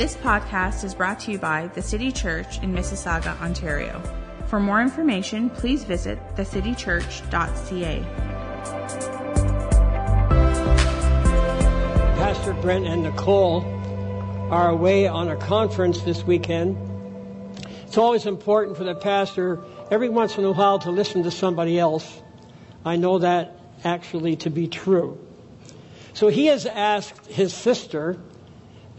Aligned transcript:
This 0.00 0.16
podcast 0.16 0.82
is 0.82 0.94
brought 0.94 1.20
to 1.20 1.32
you 1.32 1.38
by 1.38 1.66
the 1.74 1.82
City 1.82 2.10
Church 2.10 2.56
in 2.62 2.72
Mississauga, 2.72 3.38
Ontario. 3.42 4.00
For 4.46 4.58
more 4.58 4.80
information, 4.80 5.50
please 5.50 5.84
visit 5.84 6.18
thecitychurch.ca. 6.36 8.02
Pastor 12.16 12.54
Brent 12.54 12.86
and 12.86 13.02
Nicole 13.02 13.62
are 14.50 14.70
away 14.70 15.06
on 15.06 15.28
a 15.28 15.36
conference 15.36 16.00
this 16.00 16.24
weekend. 16.24 16.78
It's 17.84 17.98
always 17.98 18.24
important 18.24 18.78
for 18.78 18.84
the 18.84 18.94
pastor 18.94 19.62
every 19.90 20.08
once 20.08 20.38
in 20.38 20.46
a 20.46 20.52
while 20.52 20.78
to 20.78 20.90
listen 20.90 21.24
to 21.24 21.30
somebody 21.30 21.78
else. 21.78 22.22
I 22.86 22.96
know 22.96 23.18
that 23.18 23.54
actually 23.84 24.36
to 24.36 24.48
be 24.48 24.66
true. 24.66 25.18
So 26.14 26.28
he 26.28 26.46
has 26.46 26.64
asked 26.64 27.26
his 27.26 27.52
sister, 27.52 28.18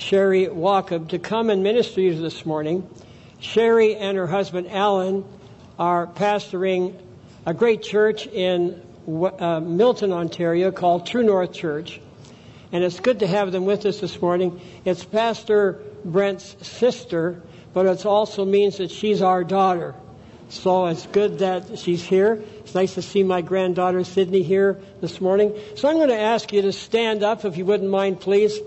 Sherry 0.02 0.47
Walkup, 0.47 1.10
to 1.10 1.19
come 1.19 1.51
and 1.51 1.61
minister 1.61 1.96
to 1.96 2.01
you 2.01 2.19
this 2.19 2.43
morning. 2.43 2.89
Sherry 3.39 3.96
and 3.96 4.18
her 4.18 4.25
husband 4.25 4.68
Alan 4.71 5.23
are 5.78 6.07
pastoring 6.07 7.00
a 7.46 7.54
great 7.54 7.83
church 7.83 8.25
in 8.25 8.82
uh, 9.07 9.59
Milton, 9.59 10.11
Ontario 10.11 10.71
called 10.71 11.06
True 11.06 11.21
North 11.21 11.54
Church. 11.54 12.01
And 12.71 12.83
it's 12.83 13.00
good 13.00 13.19
to 13.19 13.28
have 13.28 13.51
them 13.51 13.65
with 13.65 13.86
us 13.86 14.00
this 14.00 14.19
morning. 14.19 14.59
It's 14.86 15.06
Pastor 15.06 15.79
Brent's 16.04 16.56
sister, 16.68 17.39
but 17.71 17.86
it 17.86 18.04
also 18.04 18.43
means 18.43 18.78
that 18.78 18.89
she's 18.89 19.21
our 19.21 19.43
daughter. 19.43 19.93
So 20.50 20.87
it's 20.87 21.06
good 21.06 21.39
that 21.39 21.78
she's 21.78 22.04
here. 22.04 22.43
It's 22.59 22.73
nice 22.73 22.95
to 22.95 23.04
see 23.04 23.21
my 23.21 23.42
granddaughter 23.42 24.04
Sydney 24.04 24.42
here 24.42 24.81
this 25.00 25.21
morning. 25.21 25.57
So 25.75 25.87
I'm 25.87 25.97
going 25.97 26.09
to 26.09 26.20
ask 26.20 26.51
you 26.51 26.64
to 26.64 26.73
stand 26.73 27.23
up, 27.23 27.45
if 27.45 27.56
you 27.56 27.65
wouldn't 27.65 27.89
mind, 27.89 28.20
please, 28.20 28.59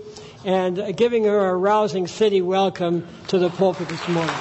and 0.45 0.95
giving 0.95 1.23
her 1.23 1.49
a 1.49 1.55
rousing 1.55 2.05
city 2.05 2.39
welcome 2.39 3.05
to 3.27 3.39
the 3.39 3.49
pulpit 3.49 3.89
this 3.89 4.07
morning. 4.07 4.35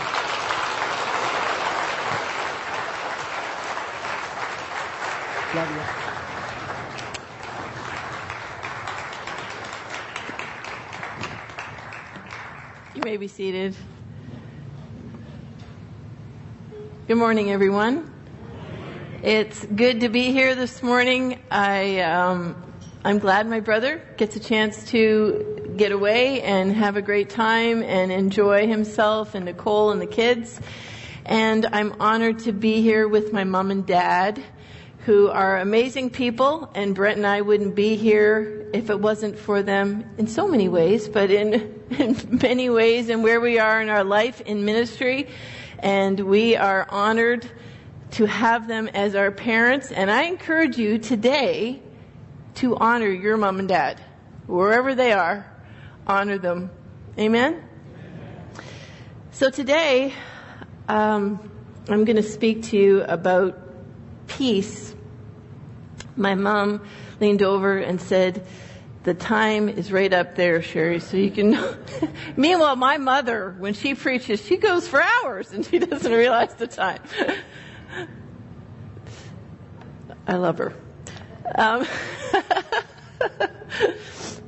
You 12.94 13.02
may 13.02 13.16
be 13.16 13.27
seated. 13.27 13.75
Good 17.08 17.16
morning, 17.16 17.50
everyone. 17.50 18.12
It's 19.22 19.64
good 19.64 20.00
to 20.00 20.10
be 20.10 20.32
here 20.32 20.55
this 20.55 20.82
morning. 20.82 21.41
I, 21.50 22.00
um, 22.00 22.62
I'm 23.06 23.19
glad 23.19 23.48
my 23.48 23.60
brother 23.60 24.02
gets 24.19 24.36
a 24.36 24.41
chance 24.41 24.84
to 24.91 25.53
get 25.77 25.92
away 25.92 26.42
and 26.42 26.72
have 26.72 26.97
a 26.97 27.03
great 27.03 27.30
time 27.30 27.83
and 27.83 28.11
enjoy 28.11 28.67
himself 28.67 29.34
and 29.34 29.44
Nicole 29.44 29.91
and 29.91 30.00
the 30.00 30.06
kids. 30.06 30.61
And 31.25 31.66
I'm 31.66 31.94
honored 32.00 32.41
to 32.41 32.53
be 32.53 32.83
here 32.83 33.08
with 33.08 33.33
my 33.33 33.44
mom 33.44 33.70
and 33.70 33.86
dad, 33.86 34.42
who 35.06 35.28
are 35.28 35.58
amazing 35.58 36.11
people. 36.11 36.70
And 36.75 36.94
Brent 36.94 37.16
and 37.16 37.27
I 37.27 37.41
wouldn't 37.41 37.75
be 37.75 37.97
here 37.97 38.70
if 38.72 38.91
it 38.91 39.00
wasn't 39.00 39.39
for 39.39 39.62
them 39.62 40.05
in 40.19 40.27
so 40.27 40.48
many 40.48 40.69
ways, 40.69 41.08
but 41.08 41.31
in, 41.31 41.84
in 41.91 42.38
many 42.42 42.70
ways 42.70 43.09
and 43.09 43.22
where 43.22 43.41
we 43.41 43.59
are 43.59 43.81
in 43.81 43.88
our 43.88 44.05
life 44.05 44.41
in 44.41 44.64
ministry 44.64 45.28
and 45.78 46.19
we 46.19 46.56
are 46.56 46.86
honored 46.88 47.48
to 48.12 48.27
have 48.27 48.69
them 48.69 48.88
as 48.88 49.14
our 49.14 49.31
parents. 49.31 49.92
And 49.92 50.11
I 50.11 50.25
encourage 50.25 50.78
you 50.78 50.98
today 50.98 51.83
to 52.56 52.77
honor 52.77 53.09
your 53.09 53.36
mom 53.36 53.59
and 53.59 53.69
dad. 53.69 54.00
Wherever 54.47 54.94
they 54.94 55.12
are, 55.12 55.47
honor 56.06 56.38
them. 56.38 56.70
Amen? 57.19 57.62
So 59.33 59.50
today, 59.50 60.12
um, 60.88 61.50
I'm 61.88 62.05
going 62.05 62.16
to 62.16 62.22
speak 62.22 62.64
to 62.64 62.77
you 62.77 63.02
about 63.02 63.59
peace. 64.26 64.94
My 66.16 66.34
mom 66.34 66.87
leaned 67.20 67.42
over 67.42 67.78
and 67.78 68.00
said, 68.00 68.47
the 69.04 69.15
time 69.15 69.69
is 69.69 69.92
right 69.92 70.12
up 70.12 70.34
there, 70.34 70.62
Sherry, 70.62 70.98
so 70.98 71.19
you 71.19 71.31
can. 71.31 71.59
Meanwhile, 72.36 72.76
my 72.76 72.97
mother, 72.97 73.54
when 73.59 73.75
she 73.75 73.94
preaches, 73.94 74.42
she 74.42 74.56
goes 74.56 74.88
for 74.88 75.03
hours 75.03 75.53
and 75.53 75.65
she 75.65 75.78
doesn't 75.78 76.10
realize 76.10 76.54
the 76.54 76.66
time. 76.66 77.00
I 80.26 80.36
love 80.36 80.56
her. 80.56 80.72
Um, 81.54 81.86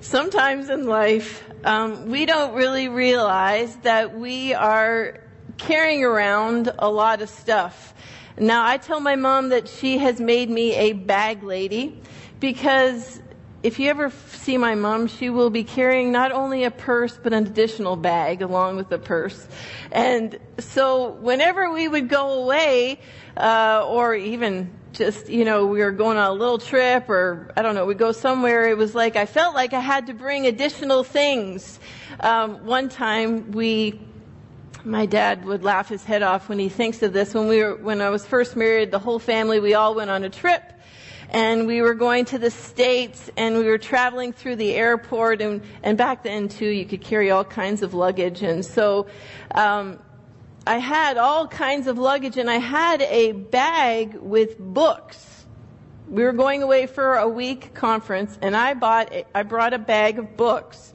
sometimes 0.06 0.71
in 0.71 0.87
life, 0.87 1.44
um, 1.65 2.06
we 2.06 2.27
don't 2.27 2.55
really 2.55 2.89
realize 2.89 3.75
that 3.78 4.17
we 4.17 4.55
are 4.55 5.21
carrying 5.59 6.05
around 6.05 6.72
a 6.78 6.89
lot 6.89 7.22
of 7.22 7.28
stuff. 7.28 7.93
Now, 8.39 8.67
I 8.67 8.77
tell 8.77 9.00
my 9.00 9.17
mom 9.17 9.49
that 9.49 9.69
she 9.69 9.99
has 9.99 10.21
made 10.21 10.49
me 10.49 10.75
a 10.75 10.93
bag 10.93 11.43
lady 11.43 12.00
because 12.39 13.21
if 13.62 13.81
you 13.81 13.91
ever 13.91 14.12
see 14.28 14.56
my 14.59 14.77
mom, 14.77 15.09
she 15.09 15.28
will 15.28 15.50
be 15.50 15.65
carrying 15.65 16.12
not 16.12 16.31
only 16.31 16.62
a 16.62 16.71
purse, 16.71 17.19
but 17.21 17.33
an 17.33 17.44
additional 17.47 17.97
bag 17.97 18.43
along 18.43 18.77
with 18.77 18.88
the 18.88 18.99
purse. 18.99 19.49
And 19.91 20.38
so 20.59 21.12
whenever 21.15 21.73
we 21.73 21.88
would 21.88 22.09
go 22.09 22.44
away, 22.44 23.00
uh, 23.37 23.84
or 23.88 24.15
even 24.15 24.71
just, 24.97 25.29
you 25.29 25.45
know, 25.45 25.67
we 25.67 25.81
were 25.81 25.93
going 25.93 26.17
on 26.17 26.31
a 26.31 26.33
little 26.33 26.59
trip 26.59 27.09
or, 27.09 27.53
I 27.57 27.62
don't 27.62 27.75
know, 27.75 27.84
we 27.84 27.95
go 27.95 28.12
somewhere, 28.12 28.69
it 28.69 28.79
was 28.79 28.95
like, 28.95 29.15
I 29.15 29.27
felt 29.27 29.55
like 29.55 29.75
I 29.75 29.81
had 29.81 30.07
to 30.07 30.15
bring 30.15 30.47
additional 30.47 31.05
things. 31.05 31.79
Um, 32.21 32.65
one 32.65 32.89
time 32.89 33.53
we, 33.53 34.01
my 34.85 35.05
dad 35.05 35.45
would 35.45 35.62
laugh 35.62 35.89
his 35.89 36.03
head 36.03 36.23
off 36.23 36.49
when 36.49 36.59
he 36.59 36.71
thinks 36.71 37.03
of 37.03 37.12
this. 37.12 37.35
When 37.35 37.47
we 37.47 37.62
were, 37.62 37.77
when 37.77 38.01
I 38.01 38.09
was 38.09 38.25
first 38.25 38.56
married, 38.56 38.91
the 38.91 38.99
whole 38.99 39.19
family, 39.19 39.61
we 39.61 39.75
all 39.75 39.95
went 39.95 40.11
on 40.11 40.25
a 40.25 40.31
trip 40.31 40.73
and 41.31 41.67
we 41.67 41.83
were 41.83 41.95
going 41.95 42.25
to 42.27 42.39
the 42.39 42.51
States 42.51 43.31
and 43.37 43.59
we 43.59 43.65
were 43.65 43.79
traveling 43.79 44.33
through 44.33 44.56
the 44.56 44.73
airport 44.75 45.43
and, 45.43 45.61
and 45.83 45.99
back 45.99 46.23
then 46.23 46.49
too 46.49 46.69
you 46.69 46.87
could 46.87 47.01
carry 47.01 47.31
all 47.31 47.45
kinds 47.45 47.83
of 47.83 47.95
luggage 47.95 48.43
and 48.43 48.65
so 48.65 49.06
um, 49.55 49.99
I 50.66 50.78
had 50.78 51.16
all 51.16 51.47
kinds 51.47 51.87
of 51.87 51.97
luggage 51.97 52.37
and 52.37 52.50
I 52.50 52.56
had 52.56 53.00
a 53.03 53.32
bag 53.32 54.15
with 54.15 54.59
books. 54.59 55.44
We 56.09 56.22
were 56.25 56.32
going 56.32 56.62
away 56.62 56.87
for 56.87 57.16
a 57.16 57.28
week 57.28 57.72
conference 57.75 58.37
and 58.43 58.56
I 58.56 58.75
bought 58.75 59.12
I 59.34 59.43
brought 59.44 59.75
a 59.75 59.78
bag 59.78 60.19
of 60.19 60.37
books 60.37 60.93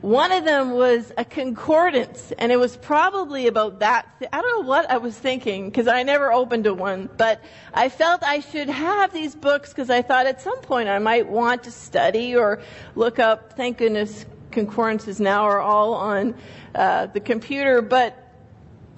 one 0.00 0.30
of 0.30 0.44
them 0.44 0.72
was 0.72 1.12
a 1.18 1.24
concordance, 1.24 2.32
and 2.38 2.52
it 2.52 2.56
was 2.56 2.76
probably 2.76 3.48
about 3.48 3.80
that. 3.80 4.06
Th- 4.20 4.28
I 4.32 4.40
don't 4.40 4.62
know 4.62 4.68
what 4.68 4.88
I 4.88 4.98
was 4.98 5.18
thinking 5.18 5.66
because 5.66 5.88
I 5.88 6.04
never 6.04 6.32
opened 6.32 6.68
a 6.68 6.74
one, 6.74 7.08
but 7.16 7.42
I 7.74 7.88
felt 7.88 8.22
I 8.22 8.38
should 8.38 8.68
have 8.68 9.12
these 9.12 9.34
books 9.34 9.70
because 9.70 9.90
I 9.90 10.02
thought 10.02 10.26
at 10.26 10.40
some 10.40 10.60
point 10.60 10.88
I 10.88 11.00
might 11.00 11.28
want 11.28 11.64
to 11.64 11.72
study 11.72 12.36
or 12.36 12.62
look 12.94 13.18
up. 13.18 13.54
Thank 13.54 13.78
goodness 13.78 14.24
concordances 14.52 15.18
now 15.18 15.42
are 15.42 15.60
all 15.60 15.94
on 15.94 16.36
uh, 16.76 17.06
the 17.06 17.20
computer, 17.20 17.82
but 17.82 18.27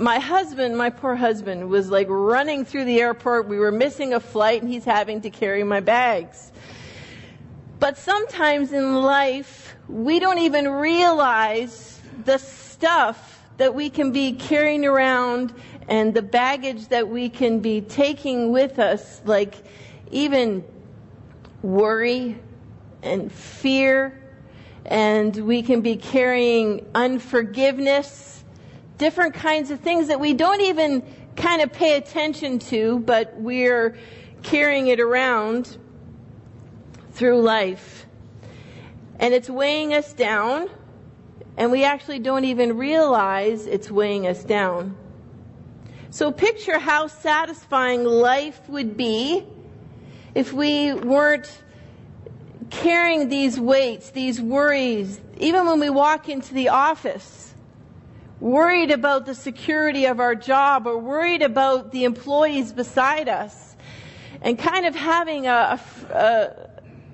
my 0.01 0.19
husband, 0.19 0.79
my 0.79 0.89
poor 0.89 1.15
husband, 1.15 1.69
was 1.69 1.91
like 1.91 2.07
running 2.09 2.65
through 2.65 2.87
the 2.87 3.01
airport. 3.01 3.47
We 3.47 3.59
were 3.59 3.71
missing 3.71 4.15
a 4.15 4.21
flight, 4.21 4.63
and 4.63 4.73
he's 4.73 4.85
having 4.85 5.21
to 5.21 5.31
carry 5.31 5.63
my 5.63 5.81
bags. 5.81 6.51
But 7.79 7.99
sometimes 7.99 8.73
in 8.73 9.03
life, 9.03 9.77
we 9.89 10.19
don't 10.19 10.39
even 10.39 10.69
realize 10.69 12.01
the 12.25 12.39
stuff 12.39 13.45
that 13.59 13.75
we 13.75 13.91
can 13.91 14.11
be 14.11 14.33
carrying 14.33 14.87
around 14.87 15.53
and 15.87 16.15
the 16.15 16.23
baggage 16.23 16.89
that 16.89 17.09
we 17.09 17.29
can 17.29 17.61
be 17.61 17.83
taking 17.83 18.53
with 18.53 18.79
us, 18.79 19.21
like 19.27 19.55
even 20.11 20.65
worry 21.61 22.39
and 23.03 23.31
fear, 23.31 24.19
and 24.87 25.37
we 25.37 25.63
can 25.63 25.83
be 25.83 25.97
carrying 25.97 26.87
unforgiveness, 26.95 28.40
different 29.01 29.33
kinds 29.33 29.71
of 29.71 29.81
things 29.81 30.09
that 30.09 30.21
we 30.21 30.35
don't 30.35 30.61
even 30.61 31.03
kind 31.35 31.63
of 31.63 31.73
pay 31.73 31.97
attention 31.97 32.59
to, 32.59 32.99
but 32.99 33.35
we're 33.35 33.97
carrying 34.43 34.89
it 34.89 35.01
around 35.01 35.79
through 37.13 37.41
life. 37.41 38.07
And 39.19 39.33
it's 39.33 39.49
weighing 39.49 39.95
us 39.95 40.13
down, 40.13 40.69
and 41.57 41.73
we 41.73 41.83
actually 41.83 42.19
don't 42.19 42.45
even 42.45 42.77
realize 42.77 43.67
it's 43.67 43.91
weighing 43.91 44.27
us 44.27 44.45
down. 44.45 44.95
So 46.11 46.31
picture 46.31 46.79
how 46.79 47.07
satisfying 47.07 48.05
life 48.05 48.69
would 48.69 48.99
be 48.99 49.47
if 50.35 50.53
we 50.53 50.93
weren't 50.93 51.51
carrying 52.69 53.31
these 53.31 53.59
weights, 53.59 54.11
these 54.11 54.43
worries, 54.43 55.23
even 55.39 55.65
when 55.65 55.81
we 55.81 55.89
walk 55.89 56.29
into 56.29 56.53
the 56.53 56.69
office, 56.69 57.50
worried 58.41 58.91
about 58.91 59.27
the 59.27 59.35
security 59.35 60.07
of 60.07 60.19
our 60.19 60.35
job 60.35 60.87
or 60.87 60.99
worried 60.99 61.43
about 61.43 61.93
the 61.93 62.05
employees 62.05 62.73
beside 62.73 63.29
us, 63.29 63.77
and 64.43 64.59
kind 64.59 64.87
of 64.87 64.95
having 64.95 65.47
a, 65.47 65.79
a, 66.11 66.15
a 66.15 66.71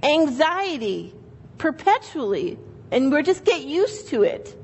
anxiety 0.07 1.13
perpetually, 1.59 2.59
and 2.91 3.11
we're 3.11 3.23
just 3.23 3.45
get 3.45 3.63
used 3.65 4.09
to 4.09 4.23
it. 4.23 4.57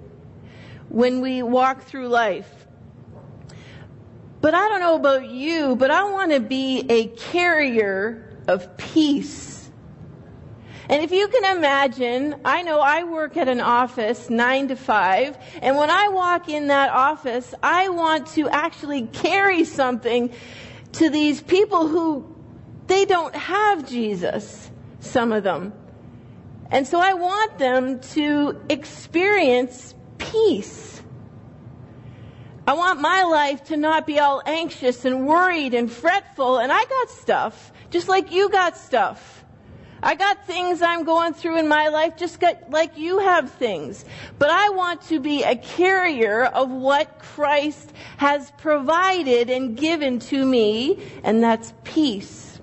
when 0.92 1.22
we 1.22 1.42
walk 1.42 1.84
through 1.84 2.08
life. 2.08 2.66
But 4.42 4.54
I 4.54 4.68
don't 4.68 4.80
know 4.80 4.96
about 4.96 5.30
you, 5.30 5.74
but 5.76 5.90
I 5.90 6.04
want 6.10 6.32
to 6.32 6.40
be 6.40 6.84
a 6.88 7.06
carrier 7.06 8.36
of 8.46 8.76
peace. 8.76 9.51
And 10.88 11.02
if 11.02 11.12
you 11.12 11.28
can 11.28 11.56
imagine, 11.56 12.34
I 12.44 12.62
know 12.62 12.80
I 12.80 13.04
work 13.04 13.36
at 13.36 13.48
an 13.48 13.60
office 13.60 14.28
nine 14.28 14.68
to 14.68 14.76
five, 14.76 15.38
and 15.60 15.76
when 15.76 15.90
I 15.90 16.08
walk 16.08 16.48
in 16.48 16.66
that 16.68 16.90
office, 16.90 17.54
I 17.62 17.88
want 17.88 18.26
to 18.28 18.48
actually 18.48 19.02
carry 19.06 19.64
something 19.64 20.32
to 20.92 21.08
these 21.08 21.40
people 21.40 21.86
who 21.86 22.26
they 22.88 23.04
don't 23.04 23.34
have 23.34 23.88
Jesus, 23.88 24.70
some 25.00 25.32
of 25.32 25.44
them. 25.44 25.72
And 26.70 26.86
so 26.86 27.00
I 27.00 27.14
want 27.14 27.58
them 27.58 28.00
to 28.14 28.60
experience 28.68 29.94
peace. 30.18 31.02
I 32.66 32.74
want 32.74 33.00
my 33.00 33.24
life 33.24 33.64
to 33.64 33.76
not 33.76 34.06
be 34.06 34.18
all 34.18 34.42
anxious 34.46 35.04
and 35.04 35.26
worried 35.26 35.74
and 35.74 35.90
fretful, 35.90 36.58
and 36.58 36.72
I 36.72 36.84
got 36.84 37.10
stuff, 37.10 37.72
just 37.90 38.08
like 38.08 38.32
you 38.32 38.48
got 38.48 38.76
stuff. 38.76 39.41
I 40.02 40.16
got 40.16 40.44
things 40.46 40.82
I'm 40.82 41.04
going 41.04 41.32
through 41.32 41.58
in 41.58 41.68
my 41.68 41.88
life 41.88 42.16
just 42.16 42.40
got, 42.40 42.70
like 42.70 42.98
you 42.98 43.20
have 43.20 43.52
things. 43.52 44.04
But 44.38 44.50
I 44.50 44.70
want 44.70 45.02
to 45.02 45.20
be 45.20 45.44
a 45.44 45.54
carrier 45.54 46.44
of 46.44 46.70
what 46.70 47.20
Christ 47.20 47.92
has 48.16 48.50
provided 48.58 49.48
and 49.48 49.76
given 49.76 50.18
to 50.20 50.44
me, 50.44 50.98
and 51.22 51.40
that's 51.40 51.72
peace. 51.84 52.60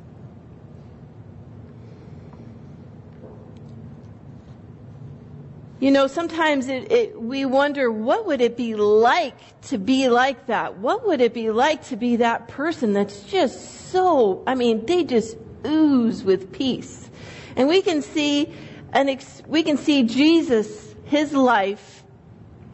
You 5.79 5.91
know, 5.91 6.07
sometimes 6.07 6.67
it, 6.67 6.91
it, 6.91 7.21
we 7.21 7.45
wonder 7.45 7.89
what 7.89 8.27
would 8.27 8.41
it 8.41 8.57
be 8.57 8.75
like 8.75 9.61
to 9.61 9.77
be 9.77 10.09
like 10.09 10.47
that? 10.47 10.77
What 10.77 11.07
would 11.07 11.21
it 11.21 11.33
be 11.33 11.51
like 11.51 11.85
to 11.85 11.95
be 11.95 12.17
that 12.17 12.49
person 12.49 12.91
that's 12.91 13.23
just 13.23 13.91
so, 13.91 14.43
I 14.45 14.55
mean, 14.55 14.85
they 14.85 15.05
just 15.05 15.37
ooze 15.65 16.23
with 16.23 16.51
peace. 16.51 17.09
And 17.55 17.67
we 17.67 17.81
can 17.81 18.01
see 18.01 18.53
an 18.93 19.09
ex- 19.09 19.43
we 19.47 19.63
can 19.63 19.77
see 19.77 20.03
Jesus, 20.03 20.95
his 21.05 21.33
life 21.33 22.03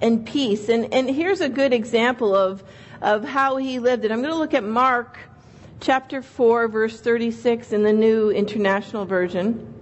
and 0.01 0.25
peace. 0.25 0.69
And, 0.69 0.93
and 0.93 1.09
here's 1.09 1.41
a 1.41 1.49
good 1.49 1.73
example 1.73 2.35
of, 2.35 2.63
of 3.01 3.23
how 3.23 3.57
he 3.57 3.79
lived 3.79 4.05
it. 4.05 4.11
I'm 4.11 4.21
going 4.21 4.33
to 4.33 4.39
look 4.39 4.53
at 4.53 4.63
Mark 4.63 5.17
chapter 5.79 6.21
4, 6.21 6.67
verse 6.67 6.99
36 6.99 7.71
in 7.73 7.83
the 7.83 7.93
New 7.93 8.29
International 8.29 9.05
Version. 9.05 9.73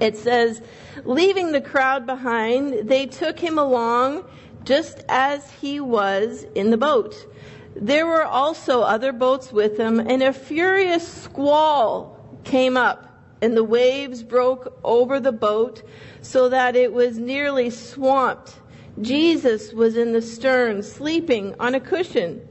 It 0.00 0.16
says, 0.16 0.62
Leaving 1.04 1.52
the 1.52 1.60
crowd 1.60 2.06
behind, 2.06 2.88
they 2.88 3.06
took 3.06 3.38
him 3.38 3.58
along 3.58 4.24
just 4.64 5.04
as 5.08 5.50
he 5.52 5.80
was 5.80 6.44
in 6.54 6.70
the 6.70 6.76
boat. 6.76 7.26
There 7.74 8.06
were 8.06 8.24
also 8.24 8.82
other 8.82 9.12
boats 9.12 9.52
with 9.52 9.78
him, 9.78 10.00
and 10.00 10.22
a 10.22 10.32
furious 10.32 11.06
squall 11.06 12.17
came 12.48 12.76
up 12.76 13.08
and 13.40 13.56
the 13.56 13.64
waves 13.64 14.22
broke 14.22 14.80
over 14.82 15.20
the 15.20 15.32
boat 15.32 15.82
so 16.22 16.48
that 16.48 16.74
it 16.74 16.92
was 16.92 17.18
nearly 17.18 17.70
swamped. 17.70 18.60
Jesus 19.00 19.72
was 19.72 19.96
in 19.96 20.12
the 20.12 20.22
stern, 20.22 20.82
sleeping 20.82 21.54
on 21.60 21.74
a 21.74 21.80
cushion. 21.80 22.46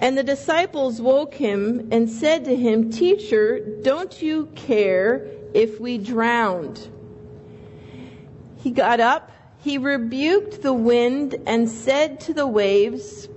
And 0.00 0.18
the 0.18 0.24
disciples 0.24 1.00
woke 1.00 1.34
him 1.34 1.88
and 1.92 2.10
said 2.10 2.44
to 2.46 2.56
him, 2.56 2.90
Teacher, 2.90 3.60
don't 3.82 4.20
you 4.20 4.46
care 4.56 5.26
if 5.54 5.80
we 5.80 5.98
drowned? 5.98 6.88
He 8.56 8.72
got 8.72 8.98
up, 8.98 9.30
he 9.62 9.78
rebuked 9.78 10.62
the 10.62 10.74
wind, 10.74 11.36
and 11.46 11.68
said 11.68 12.20
to 12.20 12.34
the 12.34 12.46
waves, 12.46 13.28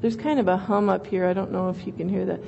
There's 0.00 0.16
kind 0.16 0.38
of 0.38 0.46
a 0.46 0.56
hum 0.56 0.90
up 0.90 1.06
here. 1.06 1.26
I 1.26 1.32
don't 1.32 1.50
know 1.50 1.70
if 1.70 1.86
you 1.86 1.92
can 1.92 2.08
hear 2.08 2.26
that 2.26 2.40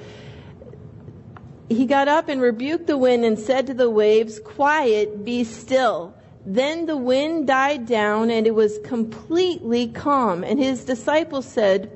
he 1.68 1.86
got 1.86 2.08
up 2.08 2.28
and 2.28 2.40
rebuked 2.40 2.86
the 2.86 2.96
wind 2.96 3.24
and 3.24 3.38
said 3.38 3.66
to 3.66 3.74
the 3.74 3.90
waves, 3.90 4.38
Quiet, 4.38 5.24
be 5.24 5.44
still. 5.44 6.14
Then 6.44 6.86
the 6.86 6.96
wind 6.96 7.48
died 7.48 7.86
down 7.86 8.30
and 8.30 8.46
it 8.46 8.54
was 8.54 8.78
completely 8.84 9.88
calm. 9.88 10.44
And 10.44 10.60
his 10.60 10.84
disciples 10.84 11.46
said, 11.46 11.90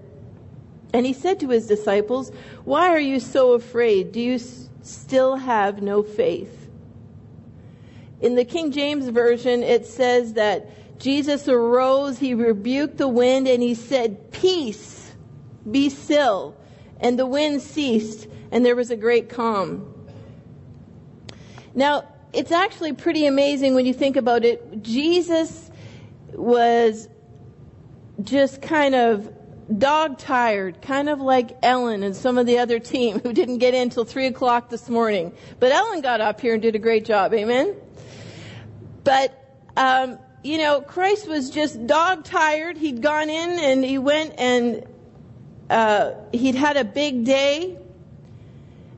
and 0.92 1.06
he 1.06 1.12
said 1.12 1.38
to 1.40 1.48
his 1.50 1.68
disciples, 1.68 2.32
Why 2.64 2.88
are 2.88 2.98
you 2.98 3.20
so 3.20 3.52
afraid? 3.52 4.10
Do 4.10 4.20
you 4.20 4.34
s- 4.34 4.68
still 4.82 5.36
have 5.36 5.82
no 5.82 6.02
faith? 6.02 6.68
In 8.20 8.34
the 8.34 8.44
King 8.44 8.72
James 8.72 9.08
Version, 9.08 9.62
it 9.62 9.86
says 9.86 10.34
that 10.34 10.98
Jesus 10.98 11.48
arose, 11.48 12.18
he 12.18 12.34
rebuked 12.34 12.98
the 12.98 13.08
wind, 13.08 13.46
and 13.46 13.62
he 13.62 13.74
said, 13.74 14.32
Peace, 14.32 15.12
be 15.70 15.88
still. 15.88 16.56
And 17.00 17.18
the 17.18 17.24
wind 17.24 17.62
ceased 17.62 18.26
and 18.50 18.64
there 18.64 18.76
was 18.76 18.90
a 18.90 18.96
great 18.96 19.28
calm. 19.28 19.94
Now, 21.74 22.04
it's 22.32 22.52
actually 22.52 22.92
pretty 22.92 23.26
amazing 23.26 23.74
when 23.74 23.86
you 23.86 23.94
think 23.94 24.16
about 24.16 24.44
it. 24.44 24.82
Jesus 24.82 25.70
was 26.32 27.08
just 28.22 28.62
kind 28.62 28.94
of 28.94 29.32
dog 29.78 30.18
tired, 30.18 30.82
kind 30.82 31.08
of 31.08 31.20
like 31.20 31.56
Ellen 31.62 32.02
and 32.02 32.14
some 32.14 32.38
of 32.38 32.46
the 32.46 32.58
other 32.58 32.78
team 32.78 33.20
who 33.22 33.32
didn't 33.32 33.58
get 33.58 33.74
in 33.74 33.82
until 33.82 34.04
3 34.04 34.26
o'clock 34.26 34.68
this 34.68 34.88
morning. 34.88 35.32
But 35.58 35.72
Ellen 35.72 36.00
got 36.00 36.20
up 36.20 36.40
here 36.40 36.54
and 36.54 36.62
did 36.62 36.74
a 36.74 36.78
great 36.78 37.04
job. 37.04 37.32
Amen? 37.34 37.74
But, 39.04 39.36
um, 39.76 40.18
you 40.42 40.58
know, 40.58 40.80
Christ 40.80 41.28
was 41.28 41.50
just 41.50 41.86
dog 41.86 42.24
tired. 42.24 42.76
He'd 42.76 43.02
gone 43.02 43.30
in 43.30 43.58
and 43.58 43.84
he 43.84 43.98
went 43.98 44.34
and 44.38 44.86
uh, 45.68 46.12
he'd 46.32 46.54
had 46.54 46.76
a 46.76 46.84
big 46.84 47.24
day 47.24 47.79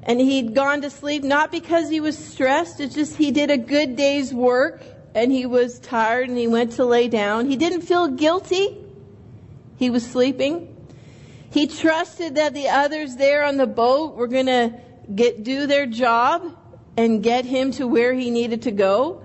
and 0.02 0.20
he'd 0.20 0.54
gone 0.54 0.82
to 0.82 0.90
sleep 0.90 1.22
not 1.22 1.52
because 1.52 1.88
he 1.88 2.00
was 2.00 2.18
stressed, 2.18 2.80
it's 2.80 2.94
just 2.94 3.16
he 3.16 3.30
did 3.30 3.50
a 3.50 3.56
good 3.56 3.96
day's 3.96 4.32
work 4.34 4.82
and 5.14 5.30
he 5.30 5.46
was 5.46 5.78
tired 5.78 6.28
and 6.28 6.36
he 6.36 6.46
went 6.46 6.72
to 6.72 6.84
lay 6.84 7.08
down. 7.08 7.46
He 7.46 7.56
didn't 7.56 7.82
feel 7.82 8.08
guilty. 8.08 8.78
He 9.76 9.90
was 9.90 10.08
sleeping. 10.08 10.68
He 11.50 11.66
trusted 11.66 12.36
that 12.36 12.54
the 12.54 12.68
others 12.68 13.16
there 13.16 13.44
on 13.44 13.58
the 13.58 13.66
boat 13.66 14.14
were 14.14 14.28
going 14.28 14.46
to 14.46 14.80
get 15.14 15.44
do 15.44 15.66
their 15.66 15.86
job 15.86 16.56
and 16.96 17.22
get 17.22 17.44
him 17.44 17.72
to 17.72 17.86
where 17.86 18.14
he 18.14 18.30
needed 18.30 18.62
to 18.62 18.70
go. 18.70 19.22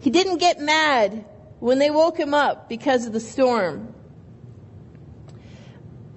He 0.00 0.10
didn't 0.10 0.38
get 0.38 0.60
mad 0.60 1.24
when 1.60 1.78
they 1.78 1.90
woke 1.90 2.18
him 2.18 2.34
up 2.34 2.68
because 2.68 3.06
of 3.06 3.12
the 3.12 3.20
storm. 3.20 3.94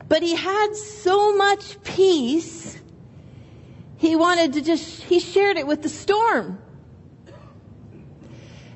But 0.09 0.21
he 0.21 0.35
had 0.35 0.75
so 0.75 1.35
much 1.35 1.81
peace 1.83 2.77
he 3.97 4.15
wanted 4.15 4.53
to 4.53 4.61
just, 4.61 5.03
he 5.03 5.19
shared 5.19 5.57
it 5.57 5.67
with 5.67 5.81
the 5.81 5.89
storm. 5.89 6.59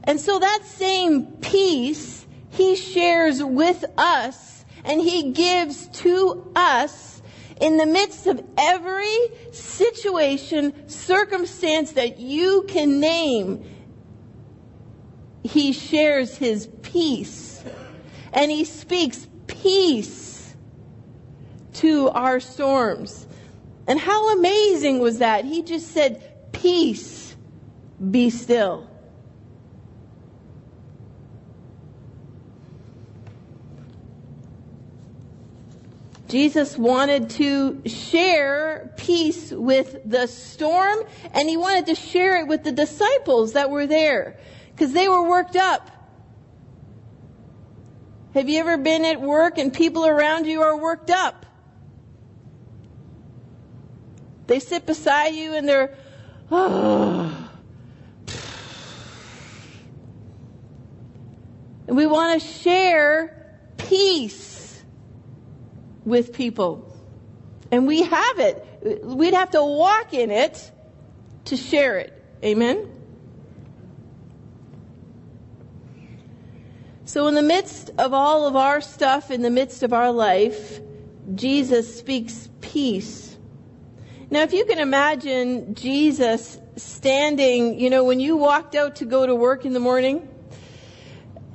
And 0.04 0.20
so 0.20 0.40
that 0.40 0.64
same 0.66 1.28
peace 1.42 2.26
he 2.50 2.76
shares 2.76 3.44
with 3.44 3.86
us 3.98 4.66
and 4.84 5.00
he 5.00 5.32
gives 5.32 5.88
to 5.90 6.52
us 6.56 7.22
in 7.60 7.78
the 7.78 7.86
midst 7.86 8.26
of 8.26 8.44
every 8.58 9.16
situation, 9.52 10.90
circumstance 10.90 11.92
that 11.92 12.20
you 12.20 12.66
can 12.68 13.00
name. 13.00 13.64
He 15.44 15.72
shares 15.72 16.36
his 16.36 16.68
peace 16.82 17.64
and 18.34 18.50
he 18.50 18.66
speaks 18.66 19.28
peace 19.46 20.56
to 21.74 22.10
our 22.10 22.40
storms. 22.40 23.28
And 23.92 24.00
how 24.00 24.34
amazing 24.38 25.00
was 25.00 25.18
that? 25.18 25.44
He 25.44 25.64
just 25.64 25.92
said, 25.92 26.24
Peace, 26.54 27.36
be 28.10 28.30
still. 28.30 28.90
Jesus 36.30 36.78
wanted 36.78 37.32
to 37.32 37.82
share 37.86 38.94
peace 38.96 39.52
with 39.52 39.98
the 40.06 40.26
storm, 40.28 41.00
and 41.34 41.50
he 41.50 41.58
wanted 41.58 41.88
to 41.88 41.96
share 41.96 42.40
it 42.40 42.48
with 42.48 42.64
the 42.64 42.72
disciples 42.72 43.52
that 43.52 43.70
were 43.70 43.88
there, 43.88 44.38
because 44.74 44.94
they 44.94 45.10
were 45.10 45.30
worked 45.30 45.58
up. 45.58 45.90
Have 48.36 48.48
you 48.48 48.62
ever 48.62 48.78
been 48.78 49.04
at 49.04 49.20
work 49.20 49.58
and 49.58 49.74
people 49.74 50.06
around 50.06 50.48
you 50.48 50.62
are 50.62 50.78
worked 50.78 51.10
up? 51.10 51.46
They 54.52 54.60
sit 54.60 54.86
beside 54.86 55.30
you 55.30 55.54
and 55.54 55.66
they're, 55.66 55.96
oh. 56.52 57.50
And 61.88 61.96
we 61.96 62.06
want 62.06 62.42
to 62.42 62.46
share 62.46 63.56
peace 63.78 64.84
with 66.04 66.34
people. 66.34 66.94
And 67.72 67.88
we 67.88 68.04
have 68.04 68.40
it. 68.40 69.06
We'd 69.06 69.34
have 69.34 69.52
to 69.52 69.64
walk 69.64 70.14
in 70.14 70.32
it 70.32 70.70
to 71.46 71.56
share 71.56 72.00
it. 72.00 72.22
Amen? 72.44 72.92
So, 77.06 77.28
in 77.28 77.36
the 77.36 77.42
midst 77.42 77.92
of 77.98 78.14
all 78.14 78.48
of 78.48 78.58
our 78.58 78.82
stuff, 78.82 79.32
in 79.32 79.44
the 79.44 79.50
midst 79.50 79.82
of 79.82 79.94
our 79.94 80.12
life, 80.12 80.82
Jesus 81.36 81.98
speaks 81.98 82.50
peace. 82.60 83.31
Now, 84.32 84.44
if 84.44 84.54
you 84.54 84.64
can 84.64 84.80
imagine 84.80 85.76
Jesus 85.76 86.58
standing, 86.78 87.78
you 87.78 87.90
know, 87.90 88.06
when 88.06 88.22
you 88.22 88.38
walked 88.38 88.76
out 88.76 88.96
to 88.96 89.06
go 89.06 89.26
to 89.26 89.36
work 89.36 89.66
in 89.66 89.74
the 89.74 89.80
morning, 89.82 90.26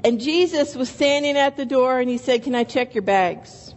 and 0.04 0.20
Jesus 0.20 0.76
was 0.76 0.90
standing 0.90 1.38
at 1.38 1.56
the 1.56 1.64
door 1.64 2.00
and 2.00 2.10
he 2.10 2.18
said, 2.18 2.42
Can 2.42 2.54
I 2.54 2.64
check 2.64 2.94
your 2.94 3.00
bags? 3.00 3.74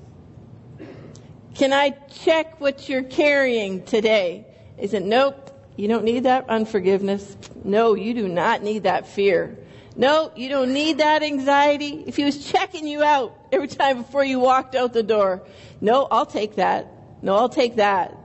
Can 1.56 1.72
I 1.72 1.92
check 1.92 2.60
what 2.60 2.90
you're 2.90 3.04
carrying 3.04 3.86
today? 3.86 4.46
He 4.78 4.88
said, 4.88 5.06
Nope, 5.06 5.50
you 5.78 5.88
don't 5.88 6.04
need 6.04 6.26
that 6.26 6.50
unforgiveness. 6.50 7.38
No, 7.64 7.94
you 7.94 8.14
do 8.14 8.28
not 8.28 8.64
need 8.64 8.84
that 8.84 9.08
fear. 9.08 9.58
No, 9.96 10.34
you 10.36 10.50
don't 10.50 10.74
need 10.74 10.98
that 10.98 11.24
anxiety. 11.24 12.04
If 12.06 12.18
he 12.18 12.26
was 12.26 12.52
checking 12.52 12.86
you 12.86 13.02
out 13.02 13.34
every 13.54 13.70
time 13.70 14.00
before 14.00 14.26
you 14.26 14.42
walked 14.42 14.76
out 14.76 14.92
the 14.92 15.04
door, 15.04 15.42
no, 15.80 16.06
I'll 16.12 16.26
take 16.26 16.56
that. 16.56 16.92
No, 17.22 17.38
I'll 17.38 17.48
take 17.48 17.78
that. 17.78 18.19